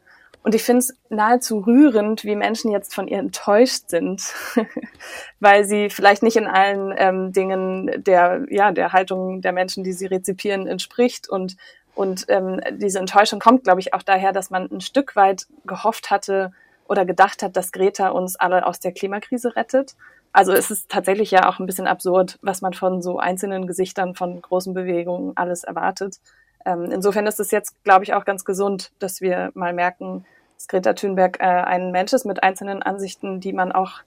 Und 0.43 0.55
ich 0.55 0.63
finde 0.63 0.79
es 0.79 0.95
nahezu 1.09 1.59
rührend, 1.59 2.23
wie 2.23 2.35
Menschen 2.35 2.71
jetzt 2.71 2.95
von 2.95 3.07
ihr 3.07 3.19
enttäuscht 3.19 3.89
sind, 3.89 4.23
weil 5.39 5.65
sie 5.65 5.89
vielleicht 5.89 6.23
nicht 6.23 6.37
in 6.37 6.47
allen 6.47 6.93
ähm, 6.97 7.31
Dingen 7.31 7.91
der, 8.03 8.45
ja, 8.49 8.71
der 8.71 8.93
Haltung 8.93 9.41
der 9.41 9.51
Menschen, 9.51 9.83
die 9.83 9.93
sie 9.93 10.07
rezipieren, 10.07 10.65
entspricht 10.65 11.29
und 11.29 11.57
und 12.01 12.25
ähm, 12.29 12.59
diese 12.71 12.97
Enttäuschung 12.97 13.39
kommt, 13.39 13.63
glaube 13.63 13.79
ich, 13.79 13.93
auch 13.93 14.01
daher, 14.01 14.31
dass 14.31 14.49
man 14.49 14.67
ein 14.71 14.81
Stück 14.81 15.15
weit 15.15 15.45
gehofft 15.65 16.09
hatte 16.09 16.51
oder 16.87 17.05
gedacht 17.05 17.43
hat, 17.43 17.55
dass 17.55 17.71
Greta 17.71 18.07
uns 18.09 18.35
alle 18.37 18.65
aus 18.65 18.79
der 18.79 18.91
Klimakrise 18.91 19.55
rettet. 19.55 19.93
Also 20.31 20.51
es 20.51 20.71
ist 20.71 20.89
tatsächlich 20.89 21.29
ja 21.29 21.47
auch 21.47 21.59
ein 21.59 21.67
bisschen 21.67 21.85
absurd, 21.85 22.39
was 22.41 22.63
man 22.63 22.73
von 22.73 23.03
so 23.03 23.19
einzelnen 23.19 23.67
Gesichtern 23.67 24.15
von 24.15 24.41
großen 24.41 24.73
Bewegungen 24.73 25.33
alles 25.35 25.63
erwartet. 25.63 26.17
Ähm, 26.65 26.89
insofern 26.91 27.27
ist 27.27 27.39
es 27.39 27.51
jetzt, 27.51 27.83
glaube 27.83 28.03
ich, 28.03 28.15
auch 28.15 28.25
ganz 28.25 28.45
gesund, 28.45 28.91
dass 28.97 29.21
wir 29.21 29.51
mal 29.53 29.71
merken, 29.71 30.25
dass 30.55 30.67
Greta 30.67 30.93
Thunberg 30.93 31.39
äh, 31.39 31.43
ein 31.43 31.91
Mensch 31.91 32.13
ist 32.13 32.25
mit 32.25 32.41
einzelnen 32.41 32.81
Ansichten, 32.81 33.41
die 33.41 33.53
man 33.53 33.71
auch 33.71 33.99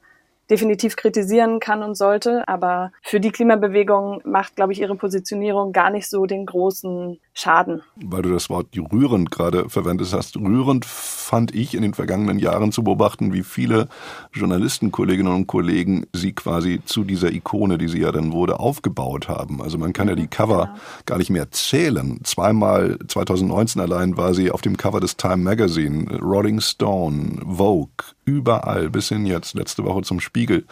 definitiv 0.50 0.96
kritisieren 0.96 1.60
kann 1.60 1.82
und 1.82 1.94
sollte. 1.96 2.46
Aber 2.48 2.92
für 3.02 3.20
die 3.20 3.30
Klimabewegung 3.30 4.20
macht, 4.24 4.56
glaube 4.56 4.72
ich, 4.72 4.80
ihre 4.80 4.96
Positionierung 4.96 5.72
gar 5.72 5.90
nicht 5.90 6.08
so 6.08 6.26
den 6.26 6.46
großen 6.46 7.18
Schaden. 7.32 7.82
Weil 7.96 8.22
du 8.22 8.32
das 8.32 8.48
Wort 8.48 8.68
rührend 8.92 9.30
gerade 9.30 9.68
verwendet 9.68 10.12
hast. 10.12 10.36
Rührend 10.36 10.84
fand 10.84 11.54
ich 11.54 11.74
in 11.74 11.82
den 11.82 11.94
vergangenen 11.94 12.38
Jahren 12.38 12.70
zu 12.70 12.84
beobachten, 12.84 13.32
wie 13.32 13.42
viele 13.42 13.88
Journalistenkolleginnen 14.32 15.32
und 15.32 15.46
Kollegen 15.46 16.06
sie 16.12 16.32
quasi 16.32 16.80
zu 16.84 17.02
dieser 17.02 17.32
Ikone, 17.32 17.76
die 17.76 17.88
sie 17.88 18.00
ja 18.00 18.12
dann 18.12 18.32
wurde, 18.32 18.60
aufgebaut 18.60 19.28
haben. 19.28 19.60
Also 19.60 19.78
man 19.78 19.92
kann 19.92 20.08
ja 20.08 20.14
die 20.14 20.28
Cover 20.28 20.66
genau. 20.66 20.78
gar 21.06 21.18
nicht 21.18 21.30
mehr 21.30 21.50
zählen. 21.50 22.20
Zweimal 22.22 22.98
2019 23.08 23.82
allein 23.82 24.16
war 24.16 24.32
sie 24.34 24.50
auf 24.50 24.60
dem 24.60 24.76
Cover 24.76 25.00
des 25.00 25.16
Time 25.16 25.38
Magazine, 25.38 26.18
Rolling 26.20 26.60
Stone, 26.60 27.40
Vogue, 27.44 28.14
überall 28.24 28.90
bis 28.90 29.08
hin 29.08 29.26
jetzt 29.26 29.54
letzte 29.54 29.84
Woche 29.84 30.02
zum 30.02 30.20
Spiegel 30.20 30.64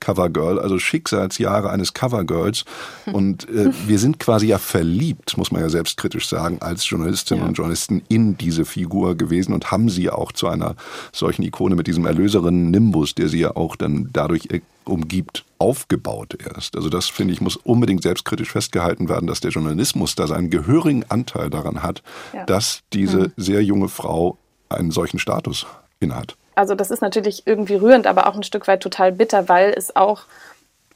Covergirl, 0.00 0.58
also 0.58 0.78
Schicksalsjahre 0.78 1.70
eines 1.70 1.94
Covergirls. 1.94 2.64
Und 3.12 3.48
äh, 3.48 3.70
wir 3.86 3.98
sind 3.98 4.18
quasi 4.18 4.46
ja 4.48 4.58
verliebt, 4.58 5.36
muss 5.36 5.50
man 5.50 5.62
ja 5.62 5.68
selbstkritisch 5.68 6.28
sagen, 6.28 6.58
als 6.60 6.88
Journalistinnen 6.88 7.42
ja. 7.42 7.48
und 7.48 7.54
Journalisten 7.54 8.02
in 8.08 8.36
diese 8.36 8.64
Figur 8.64 9.16
gewesen 9.16 9.52
und 9.52 9.70
haben 9.70 9.88
sie 9.88 10.10
auch 10.10 10.32
zu 10.32 10.48
einer 10.48 10.76
solchen 11.12 11.42
Ikone 11.42 11.76
mit 11.76 11.86
diesem 11.86 12.06
erlöserinnen 12.06 12.70
Nimbus, 12.70 13.14
der 13.14 13.28
sie 13.28 13.40
ja 13.40 13.56
auch 13.56 13.76
dann 13.76 14.10
dadurch 14.12 14.46
äh, 14.50 14.60
umgibt, 14.84 15.44
aufgebaut 15.58 16.36
erst. 16.38 16.76
Also 16.76 16.88
das, 16.88 17.08
finde 17.08 17.32
ich, 17.32 17.40
muss 17.40 17.56
unbedingt 17.56 18.02
selbstkritisch 18.02 18.52
festgehalten 18.52 19.08
werden, 19.08 19.26
dass 19.26 19.40
der 19.40 19.50
Journalismus 19.50 20.14
da 20.14 20.26
seinen 20.26 20.50
gehörigen 20.50 21.04
Anteil 21.08 21.50
daran 21.50 21.82
hat, 21.82 22.02
ja. 22.32 22.44
dass 22.44 22.82
diese 22.92 23.18
mhm. 23.18 23.32
sehr 23.36 23.64
junge 23.64 23.88
Frau 23.88 24.38
einen 24.68 24.90
solchen 24.90 25.18
Status 25.18 25.66
innehat 26.00 26.36
also 26.56 26.74
das 26.74 26.90
ist 26.90 27.02
natürlich 27.02 27.46
irgendwie 27.46 27.76
rührend, 27.76 28.06
aber 28.06 28.26
auch 28.26 28.34
ein 28.34 28.42
Stück 28.42 28.66
weit 28.66 28.82
total 28.82 29.12
bitter, 29.12 29.48
weil 29.48 29.72
es 29.76 29.94
auch 29.94 30.22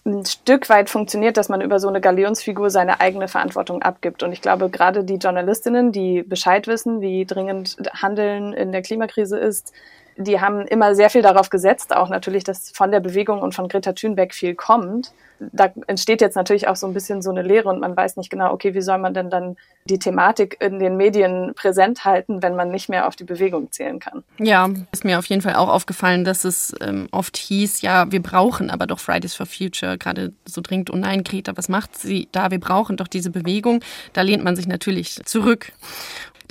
ein 0.05 0.25
Stück 0.25 0.69
weit 0.71 0.89
funktioniert, 0.89 1.37
dass 1.37 1.51
man 1.51 1.61
über 1.61 1.79
so 1.79 1.87
eine 1.87 2.01
Galionsfigur 2.01 2.71
seine 2.71 3.01
eigene 3.01 3.29
Verantwortung 3.29 3.83
abgibt. 3.83 4.23
Und 4.23 4.33
ich 4.33 4.41
glaube, 4.41 4.71
gerade 4.71 5.05
die 5.05 5.17
Journalistinnen, 5.17 5.93
die 5.93 6.23
Bescheid 6.23 6.67
wissen, 6.67 7.03
wie 7.03 7.27
dringend 7.27 7.77
Handeln 7.93 8.55
in 8.55 8.73
der 8.73 8.81
Klimakrise 8.81 9.39
ist, 9.39 9.73
die 10.21 10.41
haben 10.41 10.67
immer 10.67 10.95
sehr 10.95 11.09
viel 11.09 11.23
darauf 11.23 11.49
gesetzt, 11.49 11.97
auch 11.97 12.11
natürlich, 12.11 12.45
dass 12.45 12.71
von 12.71 12.91
der 12.91 13.01
Bewegung 13.01 13.41
und 13.41 13.55
von 13.55 13.69
Greta 13.69 13.93
Thunberg 13.93 14.35
viel 14.35 14.55
kommt. 14.55 15.13
Da 15.53 15.73
entsteht 15.87 16.21
jetzt 16.21 16.35
natürlich 16.35 16.69
auch 16.69 16.77
so 16.77 16.87
ein 16.87 16.93
bisschen 16.93 17.23
so 17.23 17.31
eine 17.31 17.41
Lehre 17.41 17.71
und 17.71 17.81
man 17.81 17.97
weiß 17.97 18.19
nicht 18.19 18.29
genau, 18.29 18.53
okay, 18.53 18.75
wie 18.75 18.83
soll 18.83 18.99
man 18.99 19.15
denn 19.15 19.31
dann 19.31 19.57
die 19.87 19.99
Thematik 19.99 20.59
in 20.61 20.79
den 20.79 20.99
Medien 20.99 21.55
präsent 21.55 22.05
halten, 22.05 22.43
wenn 22.43 22.55
man 22.55 22.71
nicht 22.71 22.91
mehr 22.91 23.09
auf 23.09 23.17
die 23.17 23.25
Bewegung 23.25 23.73
zählen 23.73 23.99
kann. 23.99 24.23
Ja, 24.39 24.69
ist 24.93 25.07
mir 25.07 25.19
auf 25.19 25.25
jeden 25.25 25.41
Fall 25.41 25.55
auch 25.55 25.71
aufgefallen, 25.71 26.25
dass 26.25 26.45
es 26.45 26.75
ähm, 26.83 27.09
oft 27.11 27.39
hieß, 27.39 27.81
ja, 27.81 28.13
wir 28.13 28.21
brauchen 28.21 28.69
aber 28.69 28.87
doch 28.87 29.01
Fridays 29.01 29.35
for 29.35 29.47
Future 29.47 29.97
gerade 29.97 30.35
so 30.45 30.61
dringend. 30.61 30.91
Oh 30.91 30.97
nein, 30.97 31.25
Greta, 31.25 31.57
was 31.57 31.71
macht 31.71 31.97
sie 31.97 32.29
da? 32.33 32.51
Wir 32.51 32.61
brauchen 32.61 32.99
doch 32.99 33.09
diese 33.09 33.31
Bewegung. 33.31 33.81
Da 34.13 34.21
lehnt 34.21 34.45
man 34.45 34.57
sich 34.57 34.69
natürlich 34.69 35.25
zurück. 35.25 35.73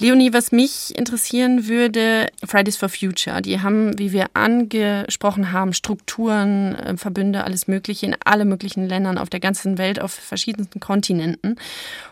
Leonie, 0.01 0.31
was 0.31 0.53
mich 0.53 0.97
interessieren 0.97 1.67
würde, 1.67 2.27
Fridays 2.45 2.77
for 2.77 2.87
Future, 2.87 3.41
die 3.41 3.59
haben, 3.59 3.99
wie 3.99 4.13
wir 4.13 4.27
angesprochen 4.33 5.51
haben, 5.51 5.73
Strukturen, 5.73 6.75
äh, 6.75 6.95
Verbünde, 6.95 7.43
alles 7.43 7.67
Mögliche 7.67 8.05
in 8.05 8.15
alle 8.23 8.45
möglichen 8.45 8.87
Ländern 8.87 9.17
auf 9.17 9.29
der 9.29 9.41
ganzen 9.41 9.77
Welt, 9.77 9.99
auf 9.99 10.13
verschiedensten 10.13 10.79
Kontinenten. 10.79 11.57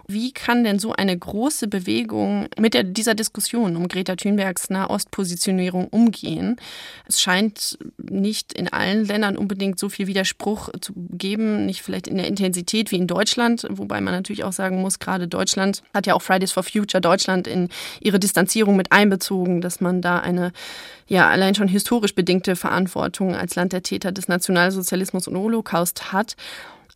Wie 0.05 0.33
kann 0.33 0.65
denn 0.65 0.79
so 0.79 0.93
eine 0.93 1.17
große 1.17 1.69
Bewegung 1.69 2.47
mit 2.57 2.73
der, 2.73 2.83
dieser 2.83 3.15
Diskussion 3.15 3.77
um 3.77 3.87
Greta 3.87 4.17
Thunbergs 4.17 4.69
Nahostpositionierung 4.69 5.87
umgehen? 5.87 6.57
Es 7.07 7.21
scheint 7.21 7.77
nicht 7.97 8.51
in 8.51 8.67
allen 8.67 9.05
Ländern 9.05 9.37
unbedingt 9.37 9.79
so 9.79 9.87
viel 9.87 10.07
Widerspruch 10.07 10.69
zu 10.81 10.93
geben, 10.95 11.65
nicht 11.65 11.83
vielleicht 11.83 12.07
in 12.07 12.17
der 12.17 12.27
Intensität 12.27 12.91
wie 12.91 12.97
in 12.97 13.07
Deutschland, 13.07 13.65
wobei 13.69 14.01
man 14.01 14.13
natürlich 14.13 14.43
auch 14.43 14.53
sagen 14.53 14.81
muss, 14.81 14.99
gerade 14.99 15.29
Deutschland 15.29 15.83
hat 15.93 16.05
ja 16.05 16.15
auch 16.15 16.21
Fridays 16.21 16.51
for 16.51 16.63
Future 16.63 16.99
Deutschland 16.99 17.47
in 17.47 17.69
ihre 17.99 18.19
Distanzierung 18.19 18.75
mit 18.75 18.91
einbezogen, 18.91 19.61
dass 19.61 19.81
man 19.81 20.01
da 20.01 20.19
eine 20.19 20.51
ja 21.07 21.29
allein 21.29 21.55
schon 21.55 21.67
historisch 21.67 22.15
bedingte 22.15 22.55
Verantwortung 22.55 23.35
als 23.35 23.55
Land 23.55 23.73
der 23.73 23.83
Täter 23.83 24.11
des 24.11 24.27
Nationalsozialismus 24.27 25.27
und 25.27 25.37
Holocaust 25.37 26.11
hat. 26.11 26.35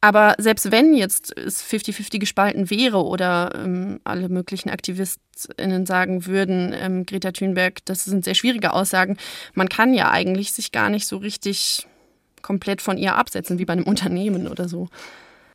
Aber 0.03 0.33
selbst 0.39 0.71
wenn 0.71 0.95
jetzt 0.95 1.37
es 1.37 1.63
50-50 1.63 2.17
gespalten 2.17 2.71
wäre 2.71 3.05
oder 3.05 3.51
ähm, 3.53 3.99
alle 4.03 4.29
möglichen 4.29 4.71
AktivistInnen 4.71 5.85
sagen 5.85 6.25
würden, 6.25 6.73
ähm, 6.75 7.05
Greta 7.05 7.31
Thunberg, 7.31 7.85
das 7.85 8.05
sind 8.05 8.25
sehr 8.25 8.33
schwierige 8.33 8.73
Aussagen, 8.73 9.17
man 9.53 9.69
kann 9.69 9.93
ja 9.93 10.09
eigentlich 10.09 10.53
sich 10.53 10.71
gar 10.71 10.89
nicht 10.89 11.05
so 11.05 11.17
richtig 11.17 11.87
komplett 12.41 12.81
von 12.81 12.97
ihr 12.97 13.15
absetzen, 13.15 13.59
wie 13.59 13.65
bei 13.65 13.73
einem 13.73 13.83
Unternehmen 13.83 14.47
oder 14.47 14.67
so. 14.67 14.89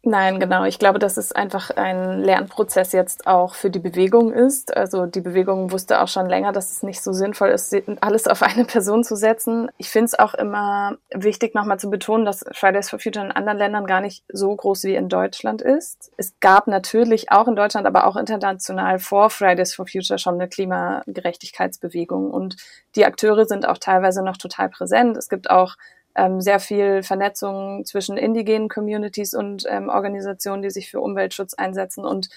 Nein, 0.08 0.38
genau. 0.38 0.62
Ich 0.62 0.78
glaube, 0.78 1.00
dass 1.00 1.16
es 1.16 1.32
einfach 1.32 1.70
ein 1.70 2.20
Lernprozess 2.20 2.92
jetzt 2.92 3.26
auch 3.26 3.56
für 3.56 3.70
die 3.70 3.80
Bewegung 3.80 4.32
ist. 4.32 4.76
Also 4.76 5.04
die 5.04 5.20
Bewegung 5.20 5.72
wusste 5.72 6.00
auch 6.00 6.06
schon 6.06 6.28
länger, 6.28 6.52
dass 6.52 6.70
es 6.70 6.84
nicht 6.84 7.02
so 7.02 7.12
sinnvoll 7.12 7.48
ist, 7.48 7.75
alles 8.00 8.28
auf 8.28 8.44
eine 8.44 8.64
Person 8.66 9.02
zu 9.02 9.16
setzen. 9.16 9.68
Ich 9.78 9.90
finde 9.90 10.04
es 10.04 10.16
auch 10.16 10.34
immer 10.34 10.96
wichtig, 11.12 11.56
nochmal 11.56 11.80
zu 11.80 11.90
betonen, 11.90 12.25
dass 12.25 12.44
Fridays 12.52 12.88
for 12.88 13.00
Future 13.00 13.25
in 13.25 13.32
anderen 13.32 13.58
Ländern 13.58 13.84
gar 13.84 14.00
nicht 14.00 14.22
so 14.28 14.54
groß 14.54 14.84
wie 14.84 14.94
in 14.94 15.08
Deutschland 15.08 15.60
ist. 15.60 16.12
Es 16.16 16.38
gab 16.38 16.68
natürlich 16.68 17.32
auch 17.32 17.48
in 17.48 17.56
Deutschland, 17.56 17.84
aber 17.84 18.06
auch 18.06 18.14
international 18.14 19.00
vor 19.00 19.28
Fridays 19.28 19.75
for 19.75 19.88
Future 19.88 20.20
schon 20.20 20.34
eine 20.34 20.48
Klimagerechtigkeitsbewegung. 20.48 22.30
Und 22.30 22.54
die 22.94 23.06
Akteure 23.06 23.46
sind 23.46 23.66
auch 23.66 23.78
teilweise 23.78 24.22
noch 24.22 24.36
total 24.36 24.68
präsent. 24.68 25.16
Es 25.16 25.28
gibt 25.28 25.50
auch 25.50 25.75
ähm, 26.16 26.40
sehr 26.40 26.61
viel 26.61 27.02
Vernetzung 27.02 27.85
zwischen 27.85 28.16
indigenen 28.16 28.68
Communities 28.68 29.35
und 29.35 29.64
ähm, 29.68 29.88
Organisationen, 29.88 30.62
die 30.62 30.70
sich 30.70 30.90
für 30.90 31.00
Umweltschutz 31.00 31.54
einsetzen. 31.54 32.04
Und 32.04 32.28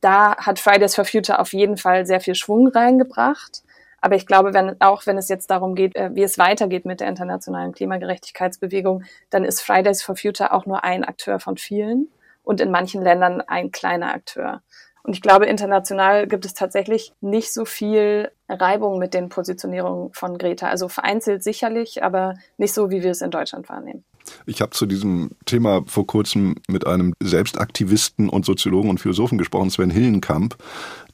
da 0.00 0.36
hat 0.36 0.58
Fridays 0.58 0.94
for 0.94 1.04
Future 1.04 1.38
auf 1.38 1.52
jeden 1.52 1.76
Fall 1.76 2.06
sehr 2.06 2.20
viel 2.20 2.34
Schwung 2.34 2.68
reingebracht. 2.68 3.62
Aber 4.00 4.16
ich 4.16 4.26
glaube, 4.26 4.52
wenn, 4.52 4.78
auch 4.80 5.06
wenn 5.06 5.16
es 5.16 5.30
jetzt 5.30 5.50
darum 5.50 5.74
geht, 5.74 5.96
äh, 5.96 6.10
wie 6.14 6.22
es 6.22 6.38
weitergeht 6.38 6.84
mit 6.84 7.00
der 7.00 7.08
internationalen 7.08 7.72
Klimagerechtigkeitsbewegung, 7.72 9.04
dann 9.30 9.44
ist 9.44 9.62
Fridays 9.62 10.02
for 10.02 10.14
Future 10.14 10.52
auch 10.52 10.66
nur 10.66 10.84
ein 10.84 11.04
Akteur 11.04 11.40
von 11.40 11.56
vielen 11.56 12.08
und 12.42 12.60
in 12.60 12.70
manchen 12.70 13.02
Ländern 13.02 13.40
ein 13.40 13.70
kleiner 13.72 14.12
Akteur. 14.12 14.60
Und 15.04 15.12
ich 15.12 15.20
glaube, 15.20 15.44
international 15.44 16.26
gibt 16.26 16.46
es 16.46 16.54
tatsächlich 16.54 17.12
nicht 17.20 17.52
so 17.52 17.66
viel 17.66 18.30
Reibung 18.48 18.98
mit 18.98 19.12
den 19.12 19.28
Positionierungen 19.28 20.12
von 20.14 20.38
Greta. 20.38 20.68
Also 20.68 20.88
vereinzelt 20.88 21.42
sicherlich, 21.42 22.02
aber 22.02 22.36
nicht 22.56 22.72
so, 22.72 22.90
wie 22.90 23.02
wir 23.02 23.10
es 23.10 23.20
in 23.20 23.30
Deutschland 23.30 23.68
wahrnehmen. 23.68 24.02
Ich 24.46 24.62
habe 24.62 24.70
zu 24.70 24.86
diesem 24.86 25.32
Thema 25.44 25.82
vor 25.86 26.06
kurzem 26.06 26.54
mit 26.68 26.86
einem 26.86 27.12
Selbstaktivisten 27.22 28.30
und 28.30 28.46
Soziologen 28.46 28.88
und 28.88 28.98
Philosophen 28.98 29.36
gesprochen, 29.36 29.68
Sven 29.68 29.90
Hillenkamp, 29.90 30.56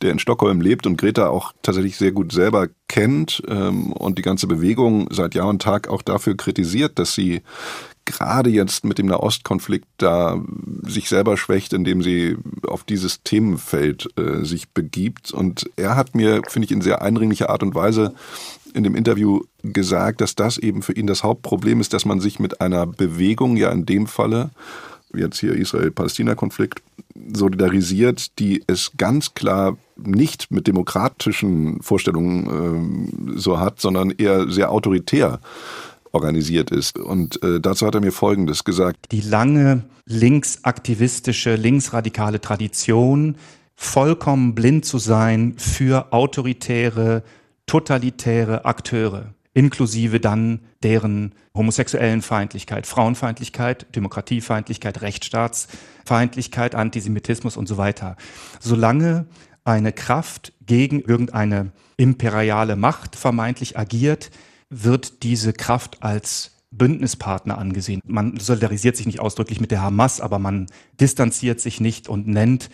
der 0.03 0.12
in 0.12 0.20
Stockholm 0.20 0.61
lebt 0.61 0.87
und 0.87 0.96
Greta 0.96 1.29
auch 1.29 1.53
tatsächlich 1.62 1.96
sehr 1.96 2.12
gut 2.12 2.31
selber 2.31 2.68
kennt 2.88 3.42
ähm, 3.48 3.92
und 3.92 4.18
die 4.18 4.22
ganze 4.22 4.46
Bewegung 4.46 5.09
seit 5.11 5.35
Jahr 5.35 5.48
und 5.48 5.62
Tag 5.62 5.88
auch 5.88 6.03
dafür 6.03 6.37
kritisiert, 6.37 7.00
dass 7.00 7.14
sie 7.14 7.42
gerade 8.11 8.51
jetzt 8.51 8.85
mit 8.85 8.99
dem 8.99 9.07
Nahostkonflikt 9.07 9.87
da 9.99 10.40
sich 10.83 11.09
selber 11.09 11.37
schwächt, 11.37 11.73
indem 11.73 12.03
sie 12.03 12.37
auf 12.66 12.85
dieses 12.85 13.23
Themenfeld 13.23 14.09
äh, 14.18 14.44
sich 14.44 14.70
begibt. 14.70 15.33
Und 15.33 15.70
er 15.77 15.96
hat 15.96 16.14
mir, 16.14 16.42
finde 16.49 16.66
ich, 16.66 16.73
in 16.73 16.81
sehr 16.81 17.03
eindringlicher 17.03 17.51
Art 17.51 17.62
und 17.62 17.75
Weise 17.75 18.14
in 18.75 18.85
dem 18.85 18.94
Interview 18.94 19.40
gesagt, 19.62 20.20
dass 20.20 20.35
das 20.35 20.59
eben 20.59 20.83
für 20.83 20.92
ihn 20.92 21.07
das 21.07 21.25
Hauptproblem 21.25 21.81
ist, 21.81 21.92
dass 21.92 22.05
man 22.05 22.20
sich 22.20 22.38
mit 22.38 22.61
einer 22.61 22.87
Bewegung, 22.87 23.57
ja 23.57 23.70
in 23.70 23.87
dem 23.87 24.07
Falle, 24.07 24.51
jetzt 25.14 25.40
hier 25.40 25.55
Israel-Palästina-Konflikt, 25.55 26.83
solidarisiert, 27.33 28.38
die 28.38 28.62
es 28.66 28.92
ganz 28.96 29.35
klar 29.35 29.77
nicht 29.96 30.51
mit 30.51 30.66
demokratischen 30.66 31.83
Vorstellungen 31.83 33.35
äh, 33.35 33.38
so 33.38 33.59
hat, 33.59 33.81
sondern 33.81 34.11
eher 34.11 34.49
sehr 34.49 34.70
autoritär 34.70 35.40
organisiert 36.12 36.70
ist. 36.70 36.99
Und 36.99 37.42
äh, 37.42 37.61
dazu 37.61 37.87
hat 37.87 37.94
er 37.94 38.01
mir 38.01 38.12
Folgendes 38.12 38.64
gesagt. 38.64 39.07
Die 39.12 39.20
lange 39.20 39.85
linksaktivistische, 40.07 41.55
linksradikale 41.55 42.40
Tradition, 42.40 43.37
vollkommen 43.77 44.55
blind 44.55 44.85
zu 44.85 44.99
sein 44.99 45.55
für 45.57 46.12
autoritäre, 46.12 47.23
totalitäre 47.66 48.66
Akteure, 48.66 49.35
inklusive 49.55 50.20
dann 50.20 50.61
deren 50.83 51.35
homosexuellen 51.55 52.20
Feindlichkeit, 52.20 52.87
Frauenfeindlichkeit, 52.87 53.87
Demokratiefeindlichkeit, 53.96 55.01
Rechtsstaatsfeindlichkeit, 55.01 56.75
Antisemitismus 56.75 57.57
und 57.57 57.68
so 57.68 57.79
weiter. 57.79 58.16
Solange 58.61 59.27
eine 59.64 59.92
Kraft 59.92 60.53
gegen 60.66 61.01
irgendeine 61.01 61.73
imperiale 61.96 62.77
Macht 62.77 63.16
vermeintlich 63.16 63.79
agiert, 63.79 64.31
wird 64.70 65.22
diese 65.24 65.52
Kraft 65.52 66.02
als 66.02 66.52
Bündnispartner 66.70 67.59
angesehen. 67.59 68.00
Man 68.06 68.38
solidarisiert 68.38 68.96
sich 68.96 69.06
nicht 69.06 69.20
ausdrücklich 69.20 69.61
mit 69.61 69.72
der 69.72 69.83
Hamas, 69.83 70.20
aber 70.20 70.38
man 70.38 70.66
distanziert 71.00 71.61
sich 71.61 71.80
nicht 71.80 72.09
und 72.09 72.28
nennt 72.28 72.70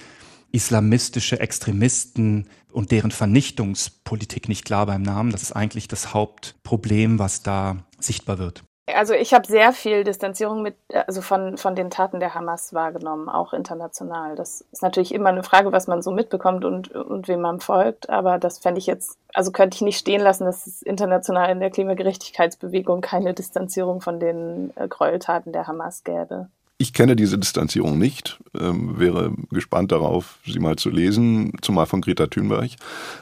islamistische 0.52 1.40
Extremisten 1.40 2.46
und 2.70 2.90
deren 2.90 3.11
Vernichtungspolitik 3.11 4.48
nicht 4.48 4.64
klar 4.64 4.87
beim 4.87 5.02
Namen. 5.02 5.32
Das 5.32 5.42
ist 5.42 5.52
eigentlich 5.52 5.88
das 5.88 6.12
Hauptproblem, 6.14 7.18
was 7.18 7.42
da 7.42 7.85
sichtbar 7.98 8.38
wird. 8.38 8.65
Also 8.94 9.14
ich 9.14 9.35
habe 9.35 9.46
sehr 9.49 9.72
viel 9.72 10.05
Distanzierung 10.05 10.62
mit, 10.62 10.77
also 11.09 11.20
von, 11.20 11.59
von 11.59 11.75
den 11.75 11.90
Taten 11.90 12.20
der 12.20 12.35
Hamas 12.35 12.72
wahrgenommen, 12.72 13.29
auch 13.29 13.53
international. 13.53 14.37
Das 14.37 14.61
ist 14.70 14.81
natürlich 14.83 15.12
immer 15.12 15.31
eine 15.31 15.42
Frage, 15.42 15.72
was 15.72 15.88
man 15.88 16.03
so 16.03 16.12
mitbekommt 16.12 16.64
und, 16.64 16.92
und 16.92 17.27
wem 17.27 17.40
man 17.40 17.61
folgt. 17.61 18.09
Aber 18.09 18.38
das 18.38 18.61
fände 18.61 18.79
ich 18.79 18.87
jetzt, 18.87 19.18
also 19.35 19.51
könnte 19.51 19.75
ich 19.75 19.83
nicht 19.83 19.99
stehen 19.99 20.20
lassen, 20.20 20.44
dass 20.44 20.68
es 20.68 20.83
international 20.83 21.51
in 21.51 21.59
der 21.59 21.70
Klimagerechtigkeitsbewegung 21.70 23.01
keine 23.01 23.35
Distanzierung 23.35 24.01
von 24.01 24.20
den 24.20 24.72
äh, 24.77 24.87
Gräueltaten 24.87 25.53
der 25.53 25.66
Hamas 25.66 26.05
gäbe. 26.05 26.49
Ich 26.78 26.92
kenne 26.92 27.16
diese 27.16 27.38
Distanzierung 27.38 27.98
nicht, 27.98 28.38
ähm, 28.58 28.98
wäre 28.98 29.32
gespannt 29.50 29.92
darauf, 29.92 30.38
sie 30.44 30.58
mal 30.58 30.76
zu 30.76 30.90
lesen, 30.90 31.52
zumal 31.62 31.86
von 31.86 32.02
Greta 32.02 32.26
Thunberg. 32.26 32.72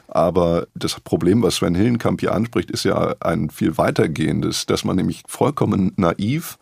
Aber 0.09 0.67
das 0.75 0.99
Problem, 0.99 1.41
was 1.43 1.57
Sven 1.57 1.77
Hillenkamp 1.77 2.21
hier 2.21 2.35
anspricht, 2.35 2.71
ist 2.73 2.85
ja 2.85 3.15
ein 3.21 3.51
viel 3.51 3.79
weitergehendes, 3.79 4.67
dass 4.67 4.85
man 4.85 4.97
nämlich 4.97 5.23
vollkommen 5.29 5.93
naiv 5.97 6.59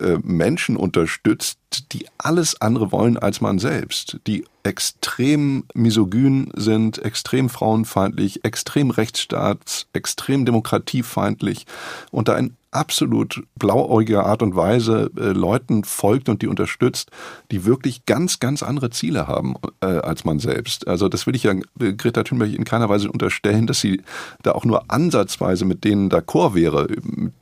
äh, 0.00 0.16
Menschen 0.22 0.76
unterstützt, 0.76 1.58
die 1.92 2.06
alles 2.18 2.60
andere 2.60 2.92
wollen 2.92 3.18
als 3.18 3.42
man 3.42 3.58
selbst, 3.58 4.18
die 4.26 4.44
extrem 4.62 5.64
misogyn 5.74 6.50
sind, 6.54 6.98
extrem 6.98 7.48
frauenfeindlich, 7.48 8.44
extrem 8.44 8.90
rechtsstaats, 8.90 9.86
extrem 9.92 10.44
demokratiefeindlich 10.44 11.66
und 12.10 12.28
da 12.28 12.36
in 12.36 12.56
absolut 12.76 13.42
blauäugiger 13.56 14.26
Art 14.26 14.42
und 14.42 14.54
Weise 14.54 15.10
äh, 15.16 15.32
Leuten 15.32 15.84
folgt 15.84 16.28
und 16.28 16.42
die 16.42 16.46
unterstützt, 16.46 17.10
die 17.50 17.64
wirklich 17.64 18.06
ganz, 18.06 18.38
ganz 18.38 18.62
andere 18.62 18.90
Ziele 18.90 19.26
haben 19.26 19.54
äh, 19.80 19.86
als 19.86 20.24
man 20.24 20.38
selbst. 20.38 20.86
Also 20.86 21.08
das 21.08 21.26
will 21.26 21.34
ich 21.34 21.44
ja 21.44 21.52
äh, 21.52 21.92
Greta 21.94 22.22
Thunberg 22.22 22.52
in 22.52 22.64
keiner 22.64 22.88
Weise 22.88 23.10
unterstellen, 23.10 23.66
dass 23.66 23.80
sie 23.80 24.02
da 24.42 24.52
auch 24.52 24.64
nur 24.64 24.84
ansatzweise 24.88 25.64
mit 25.64 25.84
denen 25.84 26.10
d'accord 26.10 26.54
wäre, 26.54 26.86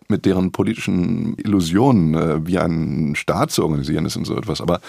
mit 0.09 0.25
deren 0.25 0.53
politischen 0.53 1.37
Illusionen, 1.37 2.15
äh, 2.15 2.47
wie 2.47 2.59
einen 2.59 3.17
Staat 3.17 3.51
zu 3.51 3.63
organisieren 3.63 4.07
ist 4.07 4.17
und 4.17 4.25
so 4.25 4.37
etwas. 4.37 4.61
Aber 4.61 4.81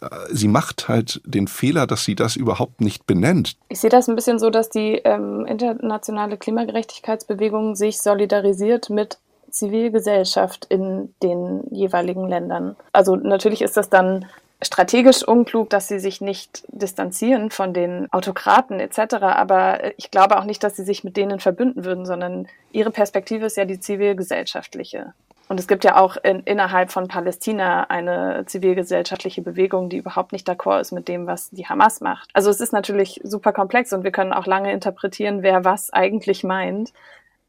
äh, 0.00 0.08
sie 0.30 0.48
macht 0.48 0.88
halt 0.88 1.20
den 1.24 1.46
Fehler, 1.46 1.86
dass 1.86 2.04
sie 2.04 2.14
das 2.14 2.36
überhaupt 2.36 2.80
nicht 2.80 3.06
benennt. 3.06 3.56
Ich 3.68 3.80
sehe 3.80 3.90
das 3.90 4.08
ein 4.08 4.16
bisschen 4.16 4.38
so, 4.38 4.50
dass 4.50 4.68
die 4.68 5.00
ähm, 5.04 5.46
internationale 5.46 6.36
Klimagerechtigkeitsbewegung 6.36 7.76
sich 7.76 8.00
solidarisiert 8.00 8.90
mit 8.90 9.18
Zivilgesellschaft 9.52 10.64
in 10.66 11.14
den 11.22 11.62
jeweiligen 11.70 12.28
Ländern. 12.28 12.76
Also 12.92 13.16
natürlich 13.16 13.62
ist 13.62 13.76
das 13.76 13.88
dann 13.88 14.26
strategisch 14.62 15.26
unklug, 15.26 15.70
dass 15.70 15.88
sie 15.88 15.98
sich 15.98 16.20
nicht 16.20 16.64
distanzieren 16.68 17.50
von 17.50 17.74
den 17.74 18.10
Autokraten 18.12 18.80
etc. 18.80 19.14
Aber 19.22 19.98
ich 19.98 20.10
glaube 20.10 20.38
auch 20.38 20.44
nicht, 20.44 20.62
dass 20.62 20.76
sie 20.76 20.84
sich 20.84 21.04
mit 21.04 21.16
denen 21.16 21.40
verbünden 21.40 21.84
würden, 21.84 22.06
sondern 22.06 22.46
ihre 22.70 22.90
Perspektive 22.90 23.46
ist 23.46 23.56
ja 23.56 23.64
die 23.64 23.80
zivilgesellschaftliche. 23.80 25.14
Und 25.48 25.60
es 25.60 25.68
gibt 25.68 25.84
ja 25.84 25.96
auch 25.96 26.16
in, 26.16 26.40
innerhalb 26.44 26.90
von 26.90 27.08
Palästina 27.08 27.84
eine 27.84 28.44
zivilgesellschaftliche 28.46 29.42
Bewegung, 29.42 29.90
die 29.90 29.98
überhaupt 29.98 30.32
nicht 30.32 30.48
d'accord 30.48 30.80
ist 30.80 30.92
mit 30.92 31.08
dem, 31.08 31.26
was 31.26 31.50
die 31.50 31.66
Hamas 31.66 32.00
macht. 32.00 32.30
Also 32.32 32.48
es 32.48 32.60
ist 32.60 32.72
natürlich 32.72 33.20
super 33.22 33.52
komplex 33.52 33.92
und 33.92 34.04
wir 34.04 34.12
können 34.12 34.32
auch 34.32 34.46
lange 34.46 34.72
interpretieren, 34.72 35.42
wer 35.42 35.64
was 35.64 35.92
eigentlich 35.92 36.42
meint. 36.42 36.92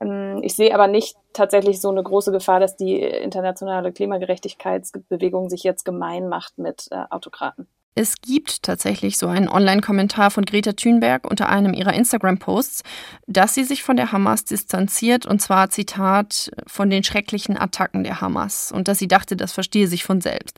Ähm, 0.04 0.42
ich 0.44 0.56
sehe 0.56 0.74
aber 0.74 0.88
nicht 0.88 1.16
tatsächlich 1.34 1.82
so 1.82 1.90
eine 1.90 2.04
große 2.04 2.32
Gefahr, 2.32 2.60
dass 2.60 2.76
die 2.76 3.00
internationale 3.02 3.92
Klimagerechtigkeitsbewegung 3.92 5.50
sich 5.50 5.64
jetzt 5.64 5.86
gemein 5.86 6.30
macht 6.30 6.58
mit 6.58 6.88
äh, 6.92 7.04
Autokraten. 7.10 7.68
Es 7.96 8.22
gibt 8.22 8.64
tatsächlich 8.64 9.20
so 9.20 9.28
einen 9.28 9.48
Online-Kommentar 9.48 10.32
von 10.32 10.46
Greta 10.46 10.74
Thunberg 10.74 11.30
unter 11.30 11.50
einem 11.50 11.74
ihrer 11.74 11.94
Instagram-Posts, 11.94 12.82
dass 13.28 13.54
sie 13.54 13.64
sich 13.64 13.84
von 13.84 13.98
der 13.98 14.12
Hamas 14.12 14.46
distanziert 14.46 15.28
und 15.28 15.42
zwar 15.42 15.70
Zitat 15.70 16.50
von 16.66 16.90
den 16.90 17.04
schrecklichen 17.04 17.56
Attacken 17.56 18.04
der 18.04 18.20
Hamas 18.20 18.72
und 18.72 18.88
dass 18.88 18.98
sie 18.98 19.08
dachte, 19.08 19.36
das 19.36 19.52
verstehe 19.52 19.88
sich 19.88 20.04
von 20.04 20.22
selbst. 20.22 20.58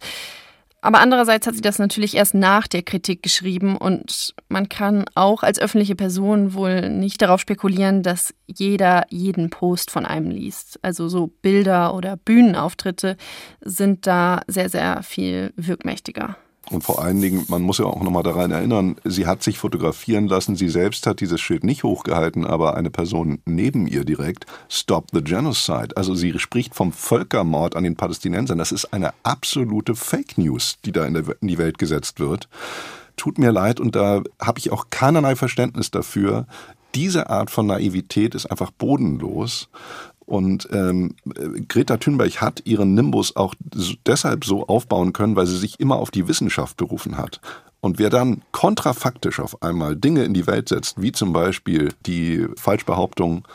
Aber 0.85 0.99
andererseits 0.99 1.47
hat 1.47 1.55
sie 1.55 1.61
das 1.61 1.79
natürlich 1.79 2.15
erst 2.15 2.35
nach 2.35 2.67
der 2.67 2.83
Kritik 2.83 3.23
geschrieben 3.23 3.75
und 3.75 4.35
man 4.49 4.69
kann 4.69 5.05
auch 5.15 5.41
als 5.41 5.57
öffentliche 5.57 5.95
Person 5.95 6.53
wohl 6.53 6.91
nicht 6.91 7.23
darauf 7.23 7.41
spekulieren, 7.41 8.03
dass 8.03 8.35
jeder 8.45 9.07
jeden 9.09 9.49
Post 9.49 9.89
von 9.89 10.05
einem 10.05 10.29
liest. 10.29 10.77
Also 10.83 11.09
so 11.09 11.25
Bilder 11.41 11.95
oder 11.95 12.17
Bühnenauftritte 12.17 13.17
sind 13.61 14.05
da 14.05 14.41
sehr, 14.45 14.69
sehr 14.69 15.01
viel 15.01 15.53
wirkmächtiger. 15.55 16.37
Und 16.71 16.83
vor 16.83 17.01
allen 17.01 17.21
Dingen, 17.21 17.45
man 17.47 17.61
muss 17.61 17.77
ja 17.77 17.85
auch 17.85 18.01
nochmal 18.01 18.23
daran 18.23 18.51
erinnern, 18.51 18.95
sie 19.03 19.27
hat 19.27 19.43
sich 19.43 19.59
fotografieren 19.59 20.27
lassen, 20.27 20.55
sie 20.55 20.69
selbst 20.69 21.05
hat 21.05 21.19
dieses 21.19 21.39
Schild 21.39 21.63
nicht 21.63 21.83
hochgehalten, 21.83 22.45
aber 22.45 22.75
eine 22.75 22.89
Person 22.89 23.39
neben 23.45 23.87
ihr 23.87 24.03
direkt, 24.03 24.45
Stop 24.67 25.09
the 25.13 25.21
Genocide. 25.21 25.95
Also 25.95 26.15
sie 26.15 26.37
spricht 26.39 26.73
vom 26.73 26.91
Völkermord 26.91 27.75
an 27.75 27.83
den 27.83 27.95
Palästinensern. 27.95 28.57
Das 28.57 28.71
ist 28.71 28.93
eine 28.93 29.13
absolute 29.23 29.95
Fake 29.95 30.37
News, 30.37 30.77
die 30.85 30.91
da 30.91 31.05
in, 31.05 31.13
der, 31.13 31.23
in 31.39 31.47
die 31.47 31.57
Welt 31.57 31.77
gesetzt 31.77 32.19
wird. 32.19 32.49
Tut 33.15 33.37
mir 33.37 33.51
leid 33.51 33.79
und 33.79 33.95
da 33.95 34.23
habe 34.41 34.59
ich 34.59 34.71
auch 34.71 34.87
keinerlei 34.89 35.35
Verständnis 35.35 35.91
dafür. 35.91 36.47
Diese 36.95 37.29
Art 37.29 37.51
von 37.51 37.67
Naivität 37.67 38.35
ist 38.35 38.45
einfach 38.45 38.71
bodenlos. 38.71 39.69
Und 40.25 40.67
ähm, 40.71 41.15
Greta 41.67 41.97
Thunberg 41.97 42.41
hat 42.41 42.63
ihren 42.65 42.95
Nimbus 42.95 43.35
auch 43.35 43.53
deshalb 44.07 44.43
so 44.43 44.65
aufbauen 44.67 45.13
können, 45.13 45.35
weil 45.35 45.45
sie 45.45 45.57
sich 45.57 45.79
immer 45.79 45.97
auf 45.97 46.09
die 46.09 46.27
Wissenschaft 46.27 46.77
berufen 46.77 47.17
hat. 47.17 47.41
Und 47.79 47.99
wer 47.99 48.09
dann 48.09 48.41
kontrafaktisch 48.51 49.39
auf 49.39 49.61
einmal 49.61 49.95
Dinge 49.95 50.23
in 50.23 50.33
die 50.33 50.47
Welt 50.47 50.69
setzt, 50.69 50.99
wie 50.99 51.11
zum 51.11 51.33
Beispiel 51.33 51.93
die 52.07 52.47
Falschbehauptung 52.57 53.47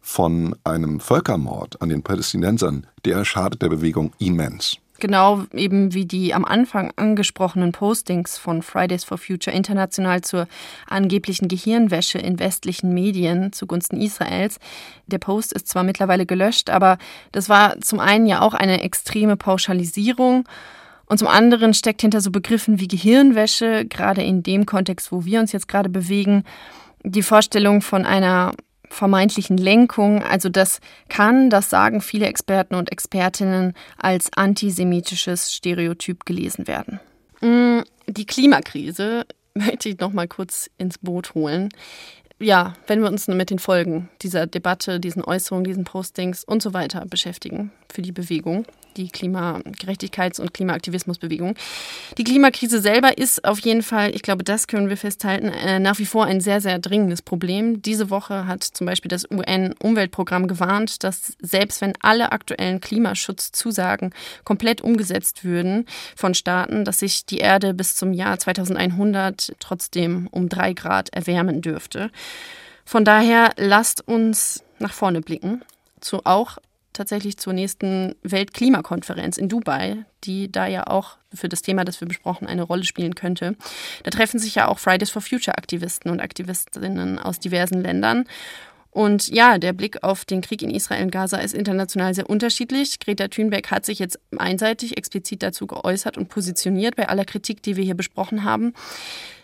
von 0.00 0.56
einem 0.64 0.98
Völkermord 0.98 1.80
an 1.80 1.88
den 1.88 2.02
Palästinensern, 2.02 2.86
der 3.04 3.24
schadet 3.24 3.62
der 3.62 3.68
Bewegung 3.68 4.12
immens. 4.18 4.78
Genau 4.98 5.44
eben 5.52 5.92
wie 5.94 6.06
die 6.06 6.32
am 6.32 6.44
Anfang 6.44 6.92
angesprochenen 6.96 7.72
Postings 7.72 8.38
von 8.38 8.62
Fridays 8.62 9.04
for 9.04 9.18
Future 9.18 9.54
international 9.54 10.22
zur 10.22 10.48
angeblichen 10.88 11.48
Gehirnwäsche 11.48 12.18
in 12.18 12.38
westlichen 12.38 12.94
Medien 12.94 13.52
zugunsten 13.52 14.00
Israels. 14.00 14.58
Der 15.06 15.18
Post 15.18 15.52
ist 15.52 15.68
zwar 15.68 15.82
mittlerweile 15.82 16.26
gelöscht, 16.26 16.70
aber 16.70 16.98
das 17.32 17.48
war 17.48 17.80
zum 17.80 18.00
einen 18.00 18.26
ja 18.26 18.40
auch 18.40 18.54
eine 18.54 18.82
extreme 18.82 19.36
Pauschalisierung. 19.36 20.48
Und 21.06 21.18
zum 21.18 21.28
anderen 21.28 21.74
steckt 21.74 22.00
hinter 22.00 22.20
so 22.20 22.30
Begriffen 22.30 22.80
wie 22.80 22.88
Gehirnwäsche, 22.88 23.84
gerade 23.84 24.22
in 24.22 24.42
dem 24.42 24.66
Kontext, 24.66 25.12
wo 25.12 25.24
wir 25.24 25.40
uns 25.40 25.52
jetzt 25.52 25.68
gerade 25.68 25.88
bewegen, 25.88 26.44
die 27.04 27.22
Vorstellung 27.22 27.82
von 27.82 28.04
einer 28.04 28.52
vermeintlichen 28.90 29.56
Lenkung. 29.56 30.22
Also 30.22 30.48
das 30.48 30.80
kann, 31.08 31.50
das 31.50 31.70
sagen 31.70 32.00
viele 32.00 32.26
Experten 32.26 32.74
und 32.74 32.90
Expertinnen, 32.92 33.74
als 33.98 34.32
antisemitisches 34.34 35.52
Stereotyp 35.52 36.24
gelesen 36.24 36.66
werden. 36.66 37.00
Mm, 37.40 37.80
die 38.06 38.26
Klimakrise 38.26 39.26
möchte 39.54 39.88
ich 39.88 39.98
noch 39.98 40.12
mal 40.12 40.28
kurz 40.28 40.70
ins 40.78 40.98
Boot 40.98 41.34
holen. 41.34 41.68
Ja, 42.38 42.74
wenn 42.86 43.00
wir 43.00 43.08
uns 43.08 43.28
mit 43.28 43.48
den 43.48 43.58
Folgen 43.58 44.10
dieser 44.20 44.46
Debatte, 44.46 45.00
diesen 45.00 45.24
Äußerungen, 45.24 45.64
diesen 45.64 45.84
Postings 45.84 46.44
und 46.44 46.62
so 46.62 46.74
weiter 46.74 47.06
beschäftigen 47.06 47.72
für 47.90 48.02
die 48.02 48.12
Bewegung, 48.12 48.66
die 48.96 49.10
Klimagerechtigkeits- 49.10 50.40
und 50.40 50.54
Klimaaktivismusbewegung. 50.54 51.54
Die 52.18 52.24
Klimakrise 52.24 52.80
selber 52.80 53.18
ist 53.18 53.44
auf 53.44 53.58
jeden 53.60 53.82
Fall, 53.82 54.14
ich 54.14 54.22
glaube, 54.22 54.44
das 54.44 54.66
können 54.66 54.88
wir 54.88 54.96
festhalten, 54.96 55.48
äh, 55.48 55.78
nach 55.78 55.98
wie 55.98 56.06
vor 56.06 56.26
ein 56.26 56.40
sehr, 56.40 56.60
sehr 56.60 56.78
dringendes 56.78 57.22
Problem. 57.22 57.82
Diese 57.82 58.10
Woche 58.10 58.46
hat 58.46 58.64
zum 58.64 58.86
Beispiel 58.86 59.08
das 59.08 59.30
UN-Umweltprogramm 59.30 60.48
gewarnt, 60.48 61.04
dass 61.04 61.36
selbst 61.40 61.80
wenn 61.80 61.92
alle 62.00 62.32
aktuellen 62.32 62.80
Klimaschutzzusagen 62.80 64.14
komplett 64.44 64.80
umgesetzt 64.80 65.44
würden 65.44 65.86
von 66.16 66.34
Staaten, 66.34 66.84
dass 66.84 67.00
sich 67.00 67.26
die 67.26 67.38
Erde 67.38 67.74
bis 67.74 67.96
zum 67.96 68.12
Jahr 68.12 68.38
2100 68.38 69.54
trotzdem 69.58 70.28
um 70.30 70.48
drei 70.48 70.72
Grad 70.72 71.10
erwärmen 71.10 71.60
dürfte. 71.60 72.10
Von 72.84 73.04
daher 73.04 73.52
lasst 73.56 74.06
uns 74.06 74.62
nach 74.78 74.92
vorne 74.92 75.20
blicken 75.20 75.62
zu 76.00 76.24
auch 76.24 76.58
tatsächlich 76.96 77.36
zur 77.36 77.52
nächsten 77.52 78.14
Weltklimakonferenz 78.22 79.36
in 79.36 79.48
Dubai, 79.48 80.04
die 80.24 80.50
da 80.50 80.66
ja 80.66 80.86
auch 80.86 81.18
für 81.32 81.48
das 81.48 81.62
Thema, 81.62 81.84
das 81.84 82.00
wir 82.00 82.08
besprochen, 82.08 82.46
eine 82.46 82.62
Rolle 82.62 82.84
spielen 82.84 83.14
könnte. 83.14 83.56
Da 84.02 84.10
treffen 84.10 84.40
sich 84.40 84.54
ja 84.54 84.68
auch 84.68 84.78
Fridays 84.78 85.10
for 85.10 85.22
Future 85.22 85.56
Aktivisten 85.56 86.10
und 86.10 86.20
Aktivistinnen 86.20 87.18
aus 87.18 87.38
diversen 87.38 87.80
Ländern. 87.80 88.24
Und 88.96 89.28
ja, 89.28 89.58
der 89.58 89.74
Blick 89.74 90.02
auf 90.02 90.24
den 90.24 90.40
Krieg 90.40 90.62
in 90.62 90.70
Israel 90.70 91.04
und 91.04 91.10
Gaza 91.10 91.36
ist 91.36 91.52
international 91.52 92.14
sehr 92.14 92.30
unterschiedlich. 92.30 92.98
Greta 92.98 93.28
Thunberg 93.28 93.70
hat 93.70 93.84
sich 93.84 93.98
jetzt 93.98 94.18
einseitig 94.38 94.96
explizit 94.96 95.42
dazu 95.42 95.66
geäußert 95.66 96.16
und 96.16 96.30
positioniert 96.30 96.96
bei 96.96 97.06
aller 97.06 97.26
Kritik, 97.26 97.62
die 97.62 97.76
wir 97.76 97.84
hier 97.84 97.94
besprochen 97.94 98.42
haben. 98.42 98.72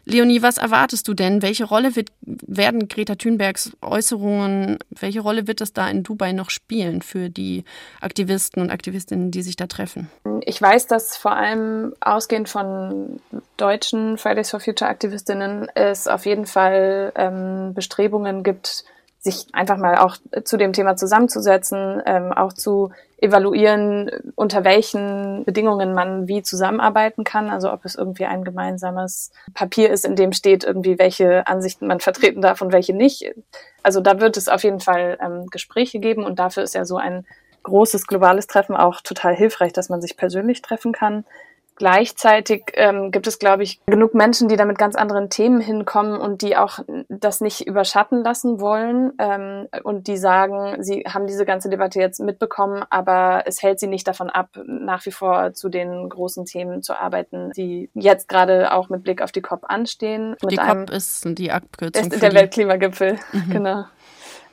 Leonie, 0.06 0.40
was 0.40 0.56
erwartest 0.56 1.06
du 1.06 1.12
denn? 1.12 1.42
Welche 1.42 1.64
Rolle 1.64 1.96
wird, 1.96 2.08
werden 2.22 2.88
Greta 2.88 3.14
Thunbergs 3.14 3.72
Äußerungen, 3.82 4.78
welche 4.88 5.20
Rolle 5.20 5.46
wird 5.46 5.60
es 5.60 5.74
da 5.74 5.86
in 5.90 6.02
Dubai 6.02 6.32
noch 6.32 6.48
spielen 6.48 7.02
für 7.02 7.28
die 7.28 7.64
Aktivisten 8.00 8.62
und 8.62 8.70
Aktivistinnen, 8.70 9.30
die 9.30 9.42
sich 9.42 9.56
da 9.56 9.66
treffen? 9.66 10.08
Ich 10.46 10.62
weiß, 10.62 10.86
dass 10.86 11.18
vor 11.18 11.36
allem 11.36 11.92
ausgehend 12.00 12.48
von 12.48 13.20
deutschen 13.58 14.16
Fridays 14.16 14.50
for 14.50 14.60
Future 14.60 14.90
Aktivistinnen 14.90 15.68
es 15.74 16.08
auf 16.08 16.24
jeden 16.24 16.46
Fall 16.46 17.12
ähm, 17.16 17.74
Bestrebungen 17.74 18.42
gibt, 18.44 18.86
sich 19.22 19.46
einfach 19.52 19.76
mal 19.76 19.98
auch 19.98 20.16
zu 20.44 20.56
dem 20.56 20.72
Thema 20.72 20.96
zusammenzusetzen, 20.96 22.02
ähm, 22.06 22.32
auch 22.32 22.52
zu 22.52 22.90
evaluieren, 23.18 24.10
unter 24.34 24.64
welchen 24.64 25.44
Bedingungen 25.44 25.94
man 25.94 26.26
wie 26.26 26.42
zusammenarbeiten 26.42 27.22
kann. 27.22 27.48
Also 27.48 27.72
ob 27.72 27.84
es 27.84 27.94
irgendwie 27.94 28.24
ein 28.24 28.42
gemeinsames 28.42 29.30
Papier 29.54 29.90
ist, 29.90 30.04
in 30.04 30.16
dem 30.16 30.32
steht 30.32 30.64
irgendwie, 30.64 30.98
welche 30.98 31.46
Ansichten 31.46 31.86
man 31.86 32.00
vertreten 32.00 32.42
darf 32.42 32.62
und 32.62 32.72
welche 32.72 32.94
nicht. 32.94 33.32
Also 33.84 34.00
da 34.00 34.18
wird 34.18 34.36
es 34.36 34.48
auf 34.48 34.64
jeden 34.64 34.80
Fall 34.80 35.18
ähm, 35.22 35.46
Gespräche 35.46 36.00
geben 36.00 36.24
und 36.24 36.40
dafür 36.40 36.64
ist 36.64 36.74
ja 36.74 36.84
so 36.84 36.96
ein 36.96 37.24
großes 37.62 38.08
globales 38.08 38.48
Treffen 38.48 38.74
auch 38.74 39.02
total 39.02 39.36
hilfreich, 39.36 39.72
dass 39.72 39.88
man 39.88 40.02
sich 40.02 40.16
persönlich 40.16 40.62
treffen 40.62 40.90
kann. 40.90 41.24
Gleichzeitig 41.76 42.64
ähm, 42.74 43.10
gibt 43.10 43.26
es, 43.26 43.38
glaube 43.38 43.62
ich, 43.62 43.80
genug 43.86 44.14
Menschen, 44.14 44.48
die 44.48 44.56
da 44.56 44.64
mit 44.66 44.76
ganz 44.76 44.94
anderen 44.94 45.30
Themen 45.30 45.60
hinkommen 45.60 46.20
und 46.20 46.42
die 46.42 46.56
auch 46.56 46.80
das 47.08 47.40
nicht 47.40 47.66
überschatten 47.66 48.22
lassen 48.22 48.60
wollen 48.60 49.12
ähm, 49.18 49.68
und 49.82 50.06
die 50.06 50.18
sagen, 50.18 50.82
sie 50.82 51.04
haben 51.08 51.26
diese 51.26 51.46
ganze 51.46 51.70
Debatte 51.70 51.98
jetzt 51.98 52.20
mitbekommen, 52.20 52.84
aber 52.90 53.44
es 53.46 53.62
hält 53.62 53.80
sie 53.80 53.86
nicht 53.86 54.06
davon 54.06 54.28
ab, 54.28 54.50
nach 54.66 55.06
wie 55.06 55.12
vor 55.12 55.54
zu 55.54 55.70
den 55.70 56.08
großen 56.10 56.44
Themen 56.44 56.82
zu 56.82 56.94
arbeiten, 56.94 57.52
die 57.56 57.88
jetzt 57.94 58.28
gerade 58.28 58.72
auch 58.72 58.90
mit 58.90 59.02
Blick 59.02 59.22
auf 59.22 59.32
die 59.32 59.42
COP 59.42 59.64
anstehen. 59.64 60.36
Die 60.50 60.56
COP 60.56 60.90
ist 60.90 61.24
die 61.26 61.50
Abkürzung. 61.50 62.12
Ist 62.12 62.22
der 62.22 62.34
Weltklimagipfel, 62.34 63.18
mhm. 63.32 63.50
genau. 63.50 63.84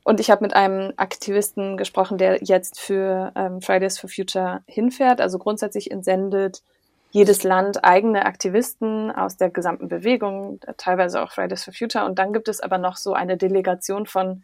Und 0.03 0.19
ich 0.19 0.31
habe 0.31 0.43
mit 0.43 0.55
einem 0.55 0.93
Aktivisten 0.95 1.75
gesprochen, 1.75 2.17
der 2.17 2.41
jetzt 2.41 2.79
für 2.79 3.31
ähm, 3.35 3.61
Fridays 3.61 3.99
for 3.99 4.09
Future 4.09 4.61
hinfährt, 4.65 5.19
also 5.21 5.37
grundsätzlich 5.37 5.91
entsendet 5.91 6.63
jedes 7.11 7.43
Land 7.43 7.83
eigene 7.83 8.25
Aktivisten 8.25 9.11
aus 9.11 9.37
der 9.37 9.49
gesamten 9.49 9.87
Bewegung, 9.87 10.59
teilweise 10.77 11.21
auch 11.21 11.31
Fridays 11.31 11.63
for 11.63 11.73
Future. 11.73 12.05
Und 12.05 12.19
dann 12.19 12.33
gibt 12.33 12.47
es 12.47 12.59
aber 12.61 12.77
noch 12.77 12.97
so 12.97 13.13
eine 13.13 13.37
Delegation 13.37 14.05
von 14.05 14.43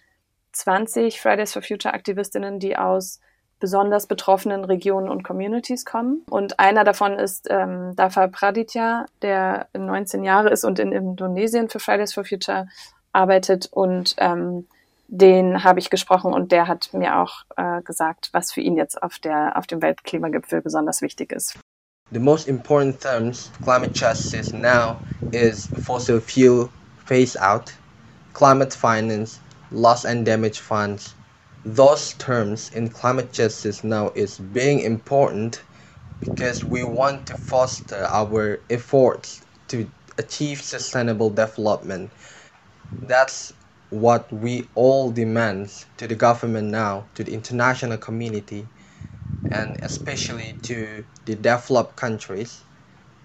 20 0.53 1.21
Fridays 1.21 1.53
for 1.53 1.61
Future 1.61 1.93
Aktivistinnen, 1.93 2.59
die 2.59 2.77
aus 2.77 3.19
besonders 3.59 4.07
betroffenen 4.07 4.65
Regionen 4.65 5.09
und 5.09 5.23
Communities 5.23 5.85
kommen. 5.85 6.23
Und 6.29 6.59
einer 6.59 6.83
davon 6.83 7.13
ist 7.13 7.47
ähm, 7.49 7.95
Dafa 7.95 8.27
Praditya, 8.27 9.05
der 9.21 9.67
19 9.77 10.23
Jahre 10.23 10.49
ist 10.49 10.65
und 10.65 10.79
in 10.79 10.91
Indonesien 10.91 11.69
für 11.69 11.79
Fridays 11.79 12.13
for 12.13 12.25
Future 12.25 12.67
arbeitet. 13.13 13.67
Und 13.71 14.15
ähm, 14.17 14.67
den 15.07 15.63
habe 15.63 15.79
ich 15.79 15.89
gesprochen 15.89 16.33
und 16.33 16.51
der 16.51 16.67
hat 16.67 16.89
mir 16.93 17.19
auch 17.19 17.43
äh, 17.57 17.81
gesagt, 17.83 18.29
was 18.33 18.51
für 18.51 18.61
ihn 18.61 18.75
jetzt 18.75 19.01
auf, 19.01 19.19
der, 19.19 19.57
auf 19.57 19.67
dem 19.67 19.81
Weltklimagipfel 19.81 20.61
besonders 20.61 21.01
wichtig 21.01 21.31
ist. 21.31 21.57
The 22.11 22.19
most 22.19 22.47
important 22.47 23.01
terms 23.01 23.49
climate 23.61 23.93
justice 23.93 24.53
now 24.53 25.01
is 25.31 25.67
fossil 25.73 26.19
fuel 26.19 26.71
phase 26.97 27.35
out, 27.35 27.73
climate 28.33 28.73
finance, 28.73 29.39
loss 29.71 30.05
and 30.05 30.23
damage 30.23 30.59
funds. 30.59 31.15
Those 31.63 32.13
terms 32.13 32.69
in 32.69 32.89
climate 32.89 33.33
justice 33.33 33.83
now 33.83 34.11
is 34.15 34.37
being 34.37 34.81
important 34.81 35.63
because 36.19 36.63
we 36.63 36.83
want 36.83 37.25
to 37.27 37.35
foster 37.37 38.05
our 38.05 38.59
efforts 38.69 39.41
to 39.69 39.89
achieve 40.19 40.61
sustainable 40.61 41.31
development. 41.31 42.11
That's 43.01 43.51
what 43.89 44.31
we 44.31 44.69
all 44.75 45.11
demand 45.11 45.85
to 45.97 46.07
the 46.07 46.15
government 46.15 46.69
now, 46.69 47.09
to 47.15 47.23
the 47.23 47.33
international 47.33 47.97
community 47.97 48.67
and 49.55 49.81
especially 49.83 50.53
to 50.61 51.03
the 51.25 51.35
developed 51.35 51.95
countries 51.95 52.65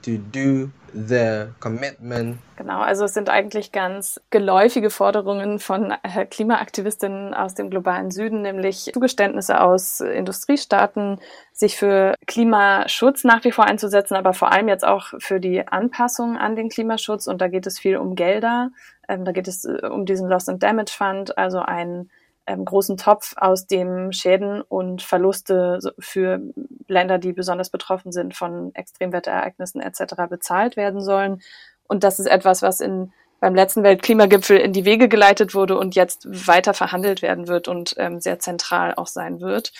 to 0.03 0.17
do 0.17 0.71
the 0.93 1.49
commitment. 1.61 2.39
Genau, 2.57 2.81
also 2.81 3.05
es 3.05 3.15
sind 3.15 3.29
eigentlich 3.29 3.71
ganz 3.71 4.21
geläufige 4.31 4.91
Forderungen 4.91 5.59
von 5.59 5.93
äh, 6.03 6.27
Klimaaktivistinnen 6.27 7.35
aus 7.35 7.55
dem 7.55 7.71
globalen 7.71 8.11
Süden, 8.11 8.43
nämlich 8.43 8.91
Zugeständnisse 8.93 9.61
aus 9.61 10.01
Industriestaaten, 10.01 11.21
sich 11.53 11.77
für 11.77 12.15
Klimaschutz 12.27 13.25
nach 13.25 13.45
wie 13.45 13.53
vor 13.53 13.67
einzusetzen, 13.67 14.15
aber 14.15 14.33
vor 14.33 14.53
allem 14.53 14.69
jetzt 14.69 14.85
auch 14.85 15.13
für 15.19 15.39
die 15.39 15.67
Anpassung 15.67 16.37
an 16.37 16.57
den 16.57 16.69
Klimaschutz. 16.71 17.27
Und 17.27 17.41
da 17.41 17.49
geht 17.49 17.67
es 17.67 17.79
viel 17.79 17.97
um 17.97 18.15
Gelder. 18.15 18.71
Ähm, 19.09 19.25
da 19.25 19.33
geht 19.33 19.49
es 19.49 19.65
äh, 19.65 19.87
um 19.87 20.07
diesen 20.07 20.29
Loss 20.29 20.49
and 20.49 20.63
Damage 20.63 20.93
Fund, 20.97 21.37
also 21.39 21.61
ein 21.61 22.11
ähm, 22.51 22.65
großen 22.65 22.97
Topf, 22.97 23.35
aus 23.37 23.67
dem 23.67 24.13
Schäden 24.13 24.61
und 24.63 25.03
Verluste 25.03 25.79
für 25.99 26.41
Länder, 26.89 27.19
die 27.19 27.33
besonders 27.33 27.71
betroffen 27.71 28.11
sind 28.13 28.35
von 28.35 28.75
Extremwetterereignissen 28.75 29.81
etc. 29.81 30.15
bezahlt 30.29 30.77
werden 30.77 31.01
sollen. 31.01 31.43
Und 31.87 32.03
das 32.03 32.19
ist 32.19 32.27
etwas, 32.27 32.63
was 32.63 32.81
in 32.81 33.13
beim 33.41 33.55
letzten 33.55 33.83
Weltklimagipfel 33.83 34.59
in 34.59 34.73
die 34.73 34.85
Wege 34.85 35.09
geleitet 35.09 35.55
wurde 35.55 35.79
und 35.79 35.95
jetzt 35.95 36.27
weiter 36.29 36.75
verhandelt 36.75 37.23
werden 37.23 37.49
wird 37.49 37.69
und 37.69 37.95
ähm, 37.97 38.21
sehr 38.21 38.39
zentral 38.39 38.95
auch 38.95 39.07
sein 39.07 39.41
wird. 39.41 39.73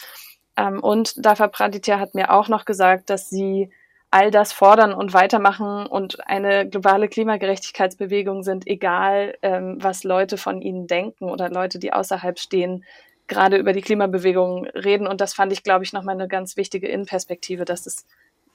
Ähm, 0.57 0.81
und 0.81 1.15
Dafa 1.25 1.49
Praditya 1.49 1.99
hat 1.99 2.15
mir 2.15 2.33
auch 2.33 2.49
noch 2.49 2.65
gesagt, 2.65 3.11
dass 3.11 3.29
sie 3.29 3.71
all 4.11 4.31
das 4.31 4.53
fordern 4.53 4.93
und 4.93 5.13
weitermachen 5.15 5.87
und 5.87 6.27
eine 6.29 6.69
globale 6.69 7.09
Klimagerechtigkeitsbewegung 7.09 8.43
sind, 8.43 8.67
egal 8.67 9.37
ähm, 9.43 9.77
was 9.81 10.03
Leute 10.03 10.37
von 10.37 10.63
ihnen 10.63 10.87
denken 10.87 11.31
oder 11.31 11.49
Leute, 11.49 11.79
die 11.79 11.93
außerhalb 11.93 12.39
stehen, 12.39 12.85
gerade 13.29 13.57
über 13.57 13.73
die 13.73 13.83
Klimabewegung 13.83 14.67
reden. 14.67 15.07
Und 15.07 15.21
das 15.21 15.35
fand 15.35 15.53
ich, 15.53 15.63
glaube 15.63 15.85
ich, 15.85 15.93
nochmal 15.93 16.17
eine 16.17 16.27
ganz 16.27 16.57
wichtige 16.57 16.89
Innenperspektive, 16.89 17.65
dass 17.65 17.87
es 17.87 18.05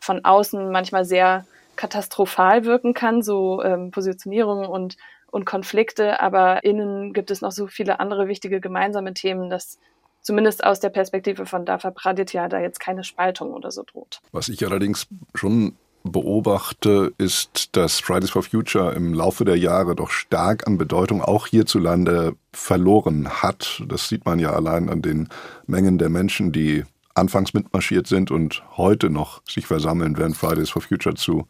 von 0.02 0.26
außen 0.26 0.72
manchmal 0.72 1.06
sehr 1.06 1.46
katastrophal 1.78 2.66
wirken 2.66 2.94
kann, 2.94 3.22
so 3.22 3.64
ähm, 3.64 3.92
Positionierungen 3.92 4.66
und, 4.66 4.98
und 5.32 5.46
Konflikte, 5.46 6.20
aber 6.20 6.64
innen 6.64 7.14
gibt 7.14 7.32
es 7.32 7.42
noch 7.42 7.52
so 7.52 7.68
viele 7.68 8.00
andere 8.00 8.28
wichtige 8.28 8.60
gemeinsame 8.60 9.14
Themen, 9.14 9.50
dass 9.50 9.80
zumindest 10.26 10.64
aus 10.64 10.80
der 10.80 10.90
Perspektive 10.90 11.46
von 11.46 11.66
Dafa 11.66 11.92
Praditya 11.92 12.50
da 12.50 12.60
jetzt 12.60 12.80
keine 12.80 13.04
Spaltung 13.04 13.54
oder 13.54 13.70
so 13.70 13.84
droht. 13.84 14.22
Was 14.32 14.50
ich 14.50 14.66
allerdings 14.66 15.08
schon 15.36 15.76
beobachte, 16.04 17.14
ist, 17.18 17.76
dass 17.76 18.00
Fridays 18.00 18.32
for 18.32 18.44
Future 18.44 18.94
im 18.94 19.14
Laufe 19.14 19.46
der 19.46 19.58
Jahre 19.58 19.96
doch 19.96 20.10
stark 20.10 20.68
an 20.68 20.78
Bedeutung 20.78 21.22
auch 21.22 21.48
hierzulande 21.48 22.36
verloren 22.52 23.30
hat. 23.30 23.84
Das 23.88 24.10
sieht 24.10 24.26
man 24.26 24.40
ja 24.40 24.52
allein 24.52 24.90
an 24.90 25.02
den 25.02 25.30
Mengen 25.68 25.98
der 26.00 26.10
Menschen, 26.10 26.52
die 26.52 26.84
anfangs 27.14 27.54
mitmarschiert 27.54 28.08
sind 28.08 28.32
und 28.32 28.64
heute 28.78 29.10
noch 29.10 29.42
sich 29.48 29.68
versammeln, 29.68 30.18
während 30.18 30.36
Fridays 30.36 30.72
for 30.72 30.82
Future 30.82 31.16
zu 31.16 31.48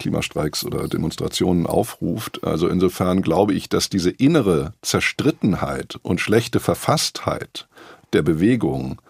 Klimastreiks 0.00 0.64
oder 0.64 0.88
Demonstrationen 0.88 1.66
aufruft. 1.66 2.42
Also 2.42 2.68
insofern 2.68 3.22
glaube 3.22 3.54
ich, 3.54 3.68
dass 3.68 3.88
diese 3.88 4.10
innere 4.10 4.74
Zerstrittenheit 4.82 5.98
und 6.02 6.20
schlechte 6.20 6.58
Verfasstheit 6.58 7.68
der 8.12 8.22
Bewegung 8.22 9.00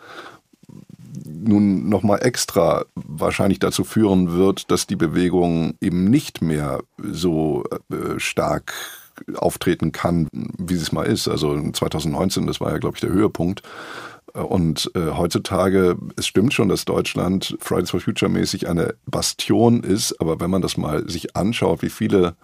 nun 1.24 1.88
nochmal 1.88 2.22
extra 2.22 2.84
wahrscheinlich 2.94 3.58
dazu 3.58 3.84
führen 3.84 4.34
wird, 4.34 4.70
dass 4.70 4.86
die 4.86 4.96
Bewegung 4.96 5.74
eben 5.80 6.04
nicht 6.04 6.42
mehr 6.42 6.82
so 6.98 7.64
äh, 7.90 8.18
stark 8.18 8.74
auftreten 9.36 9.92
kann, 9.92 10.28
wie 10.32 10.74
es 10.74 10.92
mal 10.92 11.06
ist. 11.06 11.28
Also 11.28 11.70
2019, 11.72 12.46
das 12.46 12.60
war 12.60 12.72
ja, 12.72 12.78
glaube 12.78 12.96
ich, 12.96 13.00
der 13.00 13.10
Höhepunkt. 13.10 13.62
Und 14.32 14.90
äh, 14.94 15.10
heutzutage, 15.12 15.96
es 16.16 16.26
stimmt 16.26 16.54
schon, 16.54 16.68
dass 16.68 16.84
Deutschland 16.84 17.56
Fridays 17.60 17.90
for 17.90 18.00
Future 18.00 18.30
mäßig 18.30 18.68
eine 18.68 18.94
Bastion 19.06 19.82
ist, 19.82 20.20
aber 20.20 20.40
wenn 20.40 20.50
man 20.50 20.62
das 20.62 20.76
mal 20.76 21.08
sich 21.08 21.36
anschaut, 21.36 21.82
wie 21.82 21.90
viele 21.90 22.36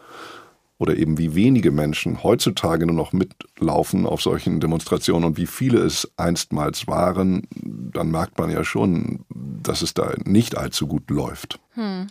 oder 0.78 0.96
eben 0.96 1.16
wie 1.16 1.34
wenige 1.34 1.70
Menschen 1.70 2.22
heutzutage 2.22 2.86
nur 2.86 2.96
noch 2.96 3.12
mitlaufen 3.12 4.04
auf 4.06 4.20
solchen 4.20 4.60
Demonstrationen 4.60 5.24
und 5.24 5.36
wie 5.38 5.46
viele 5.46 5.78
es 5.78 6.10
einstmals 6.16 6.86
waren, 6.86 7.46
dann 7.50 8.10
merkt 8.10 8.38
man 8.38 8.50
ja 8.50 8.62
schon, 8.62 9.24
dass 9.30 9.80
es 9.82 9.94
da 9.94 10.12
nicht 10.24 10.58
allzu 10.58 10.86
gut 10.86 11.10
läuft. 11.10 11.58
Hm. 11.74 12.08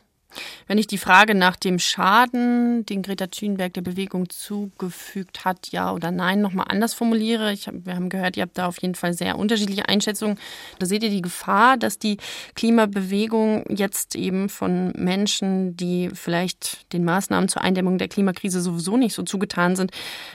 Wenn 0.67 0.77
ich 0.77 0.87
die 0.87 0.97
Frage 0.97 1.35
nach 1.35 1.55
dem 1.55 1.79
Schaden, 1.79 2.85
den 2.85 3.01
Greta 3.01 3.27
Thunberg 3.27 3.73
der 3.73 3.81
Bewegung 3.81 4.29
zugefügt 4.29 5.45
hat, 5.45 5.69
ja 5.71 5.91
oder 5.91 6.11
nein, 6.11 6.41
nochmal 6.41 6.67
anders 6.69 6.93
formuliere, 6.93 7.51
ich 7.51 7.69
wir 7.71 7.95
haben 7.95 8.09
gehört, 8.09 8.37
ihr 8.37 8.43
habt 8.43 8.57
da 8.57 8.67
auf 8.67 8.81
jeden 8.81 8.95
Fall 8.95 9.13
sehr 9.13 9.37
unterschiedliche 9.37 9.87
Einschätzungen. 9.89 10.37
Da 10.79 10.85
seht 10.85 11.03
ihr 11.03 11.09
die 11.09 11.21
Gefahr, 11.21 11.77
dass 11.77 11.99
die 11.99 12.17
Klimabewegung 12.55 13.65
jetzt 13.69 14.15
eben 14.15 14.49
von 14.49 14.91
Menschen, 14.95 15.75
die 15.77 16.09
vielleicht 16.13 16.91
den 16.93 17.03
Maßnahmen 17.03 17.49
zur 17.49 17.61
Eindämmung 17.61 17.97
der 17.97 18.07
Klimakrise 18.07 18.61
sowieso 18.61 18.97
nicht 18.97 19.13
so 19.13 19.23
zugetan 19.23 19.75
sind, 19.75 19.91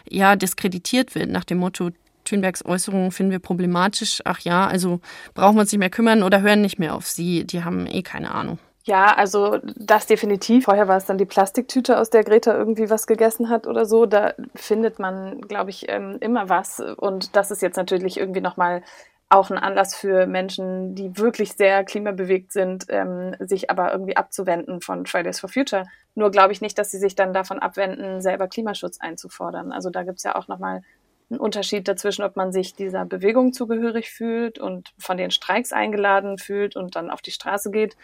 ja, 0.08 0.36
diskreditiert 0.36 1.14
wird 1.14 1.30
nach 1.30 1.44
dem 1.44 1.58
Motto, 1.58 1.90
Thünbergs 2.24 2.64
Äußerungen 2.64 3.10
finden 3.10 3.32
wir 3.32 3.38
problematisch. 3.38 4.20
Ach 4.24 4.40
ja, 4.40 4.66
also 4.66 5.00
brauchen 5.34 5.56
wir 5.56 5.62
uns 5.62 5.72
nicht 5.72 5.78
mehr 5.78 5.90
kümmern 5.90 6.22
oder 6.22 6.42
hören 6.42 6.60
nicht 6.60 6.78
mehr 6.78 6.94
auf 6.94 7.06
sie. 7.06 7.44
Die 7.44 7.64
haben 7.64 7.86
eh 7.86 8.02
keine 8.02 8.32
Ahnung. 8.32 8.58
Ja, 8.90 9.14
also 9.14 9.60
das 9.76 10.06
definitiv. 10.06 10.64
Vorher 10.64 10.88
war 10.88 10.96
es 10.96 11.06
dann 11.06 11.16
die 11.16 11.24
Plastiktüte, 11.24 11.96
aus 11.96 12.10
der 12.10 12.24
Greta 12.24 12.52
irgendwie 12.56 12.90
was 12.90 13.06
gegessen 13.06 13.48
hat 13.48 13.68
oder 13.68 13.86
so. 13.86 14.04
Da 14.04 14.34
findet 14.56 14.98
man, 14.98 15.42
glaube 15.42 15.70
ich, 15.70 15.88
ähm, 15.88 16.16
immer 16.18 16.48
was. 16.48 16.80
Und 16.80 17.36
das 17.36 17.52
ist 17.52 17.62
jetzt 17.62 17.76
natürlich 17.76 18.18
irgendwie 18.18 18.40
nochmal 18.40 18.82
auch 19.28 19.48
ein 19.48 19.58
Anlass 19.58 19.94
für 19.94 20.26
Menschen, 20.26 20.96
die 20.96 21.16
wirklich 21.16 21.52
sehr 21.52 21.84
klimabewegt 21.84 22.50
sind, 22.50 22.86
ähm, 22.88 23.36
sich 23.38 23.70
aber 23.70 23.92
irgendwie 23.92 24.16
abzuwenden 24.16 24.80
von 24.80 25.06
Fridays 25.06 25.38
for 25.38 25.48
Future. 25.48 25.84
Nur 26.16 26.32
glaube 26.32 26.52
ich 26.52 26.60
nicht, 26.60 26.76
dass 26.76 26.90
sie 26.90 26.98
sich 26.98 27.14
dann 27.14 27.32
davon 27.32 27.60
abwenden, 27.60 28.20
selber 28.20 28.48
Klimaschutz 28.48 28.98
einzufordern. 28.98 29.70
Also 29.70 29.90
da 29.90 30.02
gibt 30.02 30.18
es 30.18 30.24
ja 30.24 30.34
auch 30.34 30.48
nochmal 30.48 30.82
einen 31.30 31.38
Unterschied 31.38 31.86
dazwischen, 31.86 32.24
ob 32.24 32.34
man 32.34 32.50
sich 32.50 32.74
dieser 32.74 33.04
Bewegung 33.04 33.52
zugehörig 33.52 34.10
fühlt 34.10 34.58
und 34.58 34.92
von 34.98 35.16
den 35.16 35.30
Streiks 35.30 35.72
eingeladen 35.72 36.38
fühlt 36.38 36.74
und 36.74 36.96
dann 36.96 37.08
auf 37.08 37.22
die 37.22 37.30
Straße 37.30 37.70
geht 37.70 37.94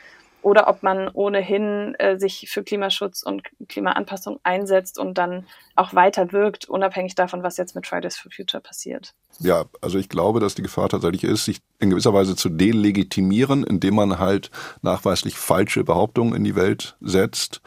oder 0.47 0.69
ob 0.69 0.85
man 0.85 1.09
ohnehin 1.09 1.97
äh, 1.99 2.21
sich 2.21 2.49
für 2.49 2.63
Klimaschutz 2.63 3.25
und 3.25 3.43
Klimaanpassung 3.69 4.39
einsetzt 4.45 4.97
und 4.97 5.19
dann 5.19 5.45
auch 5.75 5.93
weiter 5.93 6.31
wirkt, 6.31 6.69
unabhängig 6.69 7.17
davon, 7.17 7.43
was 7.43 7.57
jetzt 7.57 7.75
mit 7.75 7.85
Fridays 7.85 8.17
for 8.17 8.31
Future 8.31 8.61
passiert. 8.61 9.13
Ja, 9.41 9.65
also 9.81 9.99
ich 9.99 10.09
glaube, 10.09 10.39
dass 10.39 10.55
die 10.55 10.63
Gefahr 10.63 10.89
tatsächlich 10.89 11.25
ist, 11.25 11.47
sich 11.47 11.59
in 11.81 11.91
gewisser 11.91 12.15
Weise 12.15 12.37
zu 12.37 12.49
delegitimieren, 12.49 13.65
indem 13.65 13.97
man 13.97 14.21
halt 14.21 14.53
nachweislich 14.83 15.35
falsche 15.37 15.83
Behauptungen 15.83 16.33
in 16.33 16.45
die 16.45 16.55
Welt 16.55 16.97
setzt 17.01 17.61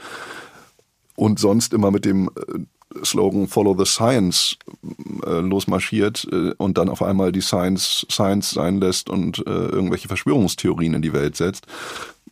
und 1.18 1.38
sonst 1.38 1.74
immer 1.74 1.92
mit 1.92 2.06
dem 2.06 2.30
äh, 2.30 2.60
Slogan 3.04 3.48
Follow 3.48 3.76
the 3.78 3.86
Science 3.86 4.58
äh, 5.26 5.40
losmarschiert 5.40 6.28
äh, 6.32 6.54
und 6.58 6.78
dann 6.78 6.90
auf 6.90 7.02
einmal 7.02 7.32
die 7.32 7.42
Science 7.42 8.06
Science 8.10 8.52
sein 8.52 8.80
lässt 8.80 9.10
und 9.10 9.40
äh, 9.40 9.52
irgendwelche 9.52 10.08
Verschwörungstheorien 10.08 10.96
in 10.96 11.02
die 11.02 11.14
Welt 11.14 11.36
setzt, 11.36 11.68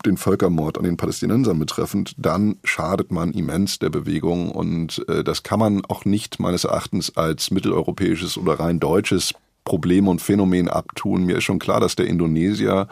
den 0.06 0.17
Völkermord 0.17 0.78
an 0.78 0.84
den 0.84 0.98
Palästinensern 0.98 1.60
betreffend, 1.60 2.15
dann 2.17 2.58
schadet 2.63 3.12
man 3.12 3.34
immens 3.34 3.80
der 3.80 3.89
Bewegung 3.89 4.52
und 4.52 5.06
äh, 5.08 5.24
das 5.24 5.43
kann 5.43 5.60
man 5.60 5.86
auch 5.86 6.06
nicht 6.06 6.39
meines 6.39 6.63
Erachtens 6.63 7.15
als 7.15 7.52
mitteleuropäisches 7.52 8.38
oder 8.38 8.60
rein 8.60 8.80
deutsches 8.80 9.34
Problem 9.67 10.08
und 10.08 10.21
Phänomen 10.21 10.69
abtun. 10.69 11.25
Mir 11.25 11.39
ist 11.39 11.43
schon 11.43 11.60
klar, 11.60 11.82
dass 11.82 11.97
der 11.97 12.08
Indonesier, 12.08 12.88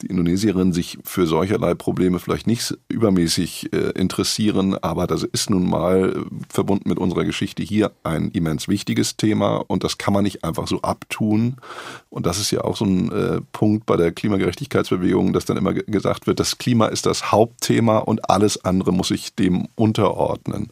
die 0.00 0.06
Indonesierin 0.06 0.72
sich 0.72 0.96
für 1.04 1.26
solcherlei 1.26 1.74
Probleme 1.74 2.18
vielleicht 2.18 2.46
nicht 2.46 2.74
übermäßig 2.88 3.74
äh, 3.74 3.90
interessieren, 3.90 4.74
aber 4.80 5.06
das 5.06 5.22
ist 5.22 5.50
nun 5.50 5.68
mal 5.68 6.16
äh, 6.16 6.44
verbunden 6.48 6.88
mit 6.88 6.98
unserer 6.98 7.26
Geschichte 7.26 7.62
hier 7.62 7.92
ein 8.04 8.30
immens 8.30 8.68
wichtiges 8.68 9.18
Thema 9.18 9.56
und 9.68 9.84
das 9.84 9.98
kann 9.98 10.14
man 10.14 10.24
nicht 10.24 10.44
einfach 10.44 10.66
so 10.66 10.80
abtun. 10.80 11.56
Und 12.08 12.24
das 12.24 12.40
ist 12.40 12.50
ja 12.50 12.62
auch 12.62 12.76
so 12.76 12.86
ein 12.86 13.12
äh, 13.12 13.40
Punkt 13.52 13.84
bei 13.84 13.98
der 13.98 14.10
Klimagerechtigkeitsbewegung, 14.10 15.34
dass 15.34 15.44
dann 15.44 15.58
immer 15.58 15.74
gesagt 15.74 16.26
wird, 16.26 16.40
das 16.40 16.56
Klima 16.56 16.86
ist 16.86 17.04
das 17.04 17.32
Hauptthema 17.32 17.98
und 17.98 18.30
alles 18.30 18.64
andere 18.64 18.94
muss 18.94 19.08
sich 19.08 19.34
dem 19.34 19.68
unterordnen. 19.74 20.70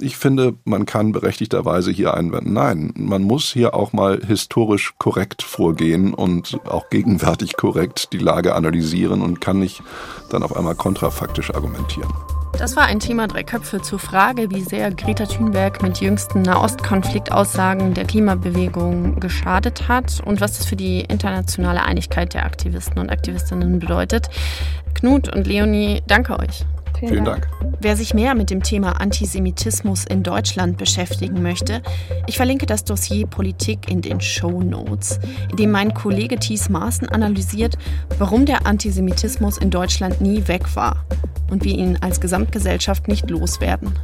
Ich 0.00 0.16
finde, 0.16 0.54
man 0.64 0.86
kann 0.86 1.10
berechtigterweise 1.10 1.90
hier 1.90 2.14
einwenden, 2.14 2.52
nein, 2.52 2.94
man 2.96 3.24
muss 3.24 3.52
hier 3.52 3.74
auch 3.74 3.92
mal 3.92 4.20
historisch 4.24 4.94
korrekt 4.96 5.42
vorgehen 5.42 6.14
und 6.14 6.60
auch 6.68 6.88
gegenwärtig 6.88 7.56
korrekt 7.56 8.12
die 8.12 8.18
Lage 8.18 8.54
analysieren 8.54 9.22
und 9.22 9.40
kann 9.40 9.58
nicht 9.58 9.82
dann 10.30 10.44
auf 10.44 10.56
einmal 10.56 10.76
kontrafaktisch 10.76 11.52
argumentieren. 11.52 12.12
Das 12.56 12.76
war 12.76 12.84
ein 12.84 13.00
Thema 13.00 13.26
Drei 13.26 13.42
Köpfe 13.42 13.82
zur 13.82 13.98
Frage, 13.98 14.50
wie 14.52 14.60
sehr 14.60 14.92
Greta 14.92 15.26
Thunberg 15.26 15.82
mit 15.82 16.00
jüngsten 16.00 16.42
Nahostkonfliktaussagen 16.42 17.94
der 17.94 18.04
Klimabewegung 18.04 19.18
geschadet 19.18 19.88
hat 19.88 20.22
und 20.24 20.40
was 20.40 20.58
das 20.58 20.66
für 20.66 20.76
die 20.76 21.00
internationale 21.00 21.82
Einigkeit 21.82 22.34
der 22.34 22.46
Aktivisten 22.46 23.00
und 23.00 23.10
Aktivistinnen 23.10 23.80
bedeutet. 23.80 24.28
Knut 24.94 25.34
und 25.34 25.48
Leonie, 25.48 26.02
danke 26.06 26.38
euch. 26.38 26.64
Vielen, 26.98 27.12
Vielen 27.12 27.24
Dank. 27.24 27.48
Dank. 27.60 27.76
Wer 27.80 27.96
sich 27.96 28.12
mehr 28.12 28.34
mit 28.34 28.50
dem 28.50 28.62
Thema 28.62 29.00
Antisemitismus 29.00 30.04
in 30.04 30.24
Deutschland 30.24 30.78
beschäftigen 30.78 31.42
möchte, 31.42 31.80
ich 32.26 32.36
verlinke 32.36 32.66
das 32.66 32.82
Dossier 32.82 33.26
Politik 33.26 33.88
in 33.88 34.02
den 34.02 34.20
Show 34.20 34.62
Notes, 34.62 35.20
in 35.50 35.56
dem 35.56 35.70
mein 35.70 35.94
Kollege 35.94 36.38
Thies 36.38 36.68
Maaßen 36.68 37.08
analysiert, 37.08 37.78
warum 38.18 38.46
der 38.46 38.66
Antisemitismus 38.66 39.58
in 39.58 39.70
Deutschland 39.70 40.20
nie 40.20 40.48
weg 40.48 40.74
war 40.74 41.04
und 41.50 41.64
wir 41.64 41.72
ihn 41.72 41.98
als 42.00 42.20
Gesamtgesellschaft 42.20 43.06
nicht 43.06 43.30
loswerden. 43.30 43.96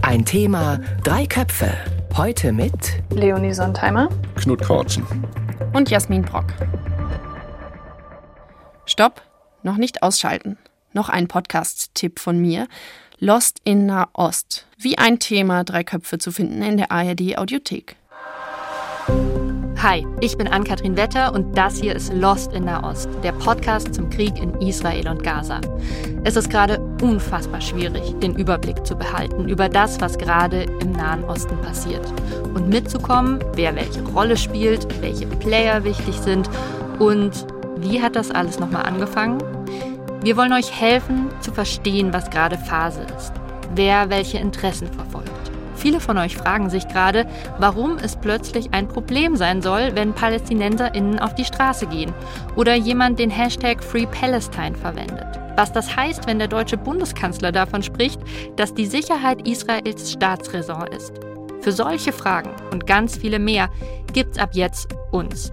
Ein 0.00 0.24
Thema, 0.24 0.80
drei 1.04 1.26
Köpfe. 1.26 1.70
Heute 2.16 2.52
mit 2.52 3.02
Leonie 3.10 3.52
Sontheimer, 3.52 4.08
Knut 4.36 4.62
Kortzen 4.62 5.04
und 5.74 5.90
Jasmin 5.90 6.22
Brock. 6.22 6.46
Stopp! 8.86 9.27
Noch 9.62 9.76
nicht 9.76 10.02
ausschalten. 10.02 10.56
Noch 10.92 11.08
ein 11.08 11.26
Podcast-Tipp 11.26 12.20
von 12.20 12.38
mir. 12.38 12.68
Lost 13.18 13.60
in 13.64 13.86
Nahost. 13.86 14.66
Wie 14.78 14.98
ein 14.98 15.18
Thema 15.18 15.64
drei 15.64 15.82
Köpfe 15.82 16.18
zu 16.18 16.30
finden 16.30 16.62
in 16.62 16.76
der 16.76 16.92
ARD 16.92 17.36
Audiothek. 17.36 17.96
Hi, 19.82 20.06
ich 20.20 20.36
bin 20.36 20.48
Ann-Kathrin 20.48 20.96
Wetter 20.96 21.32
und 21.32 21.56
das 21.56 21.78
hier 21.78 21.94
ist 21.94 22.12
Lost 22.12 22.52
in 22.52 22.64
Nahost, 22.64 23.08
der 23.22 23.32
Podcast 23.32 23.94
zum 23.94 24.10
Krieg 24.10 24.36
in 24.36 24.54
Israel 24.60 25.08
und 25.08 25.22
Gaza. 25.22 25.60
Es 26.24 26.36
ist 26.36 26.50
gerade 26.50 26.80
unfassbar 27.00 27.60
schwierig, 27.60 28.14
den 28.20 28.36
Überblick 28.36 28.84
zu 28.86 28.96
behalten 28.96 29.48
über 29.48 29.68
das, 29.68 30.00
was 30.00 30.18
gerade 30.18 30.62
im 30.80 30.92
Nahen 30.92 31.24
Osten 31.24 31.60
passiert. 31.62 32.04
Und 32.54 32.68
mitzukommen, 32.68 33.38
wer 33.54 33.74
welche 33.74 34.02
Rolle 34.02 34.36
spielt, 34.36 35.00
welche 35.00 35.26
Player 35.26 35.82
wichtig 35.84 36.16
sind 36.16 36.48
und 36.98 37.46
wie 37.80 38.02
hat 38.02 38.16
das 38.16 38.30
alles 38.30 38.58
nochmal 38.58 38.84
angefangen? 38.84 39.38
Wir 40.22 40.36
wollen 40.36 40.52
euch 40.52 40.72
helfen 40.78 41.28
zu 41.40 41.52
verstehen, 41.52 42.12
was 42.12 42.30
gerade 42.30 42.58
Phase 42.58 43.02
ist, 43.16 43.32
wer 43.74 44.10
welche 44.10 44.38
Interessen 44.38 44.92
verfolgt. 44.92 45.30
Viele 45.76 46.00
von 46.00 46.18
euch 46.18 46.36
fragen 46.36 46.70
sich 46.70 46.88
gerade, 46.88 47.24
warum 47.58 47.98
es 47.98 48.16
plötzlich 48.16 48.74
ein 48.74 48.88
Problem 48.88 49.36
sein 49.36 49.62
soll, 49.62 49.94
wenn 49.94 50.12
PalästinenserInnen 50.12 51.20
auf 51.20 51.36
die 51.36 51.44
Straße 51.44 51.86
gehen 51.86 52.12
oder 52.56 52.74
jemand 52.74 53.20
den 53.20 53.30
Hashtag 53.30 53.82
Free 53.82 54.06
Palestine 54.06 54.76
verwendet. 54.76 55.38
Was 55.54 55.72
das 55.72 55.96
heißt, 55.96 56.26
wenn 56.26 56.40
der 56.40 56.48
deutsche 56.48 56.76
Bundeskanzler 56.76 57.52
davon 57.52 57.84
spricht, 57.84 58.20
dass 58.56 58.74
die 58.74 58.86
Sicherheit 58.86 59.46
Israels 59.46 60.12
Staatsräson 60.12 60.88
ist. 60.88 61.12
Für 61.60 61.72
solche 61.72 62.12
Fragen 62.12 62.50
und 62.72 62.86
ganz 62.86 63.16
viele 63.16 63.38
mehr 63.38 63.68
gibt's 64.12 64.38
ab 64.38 64.50
jetzt 64.54 64.88
uns. 65.12 65.52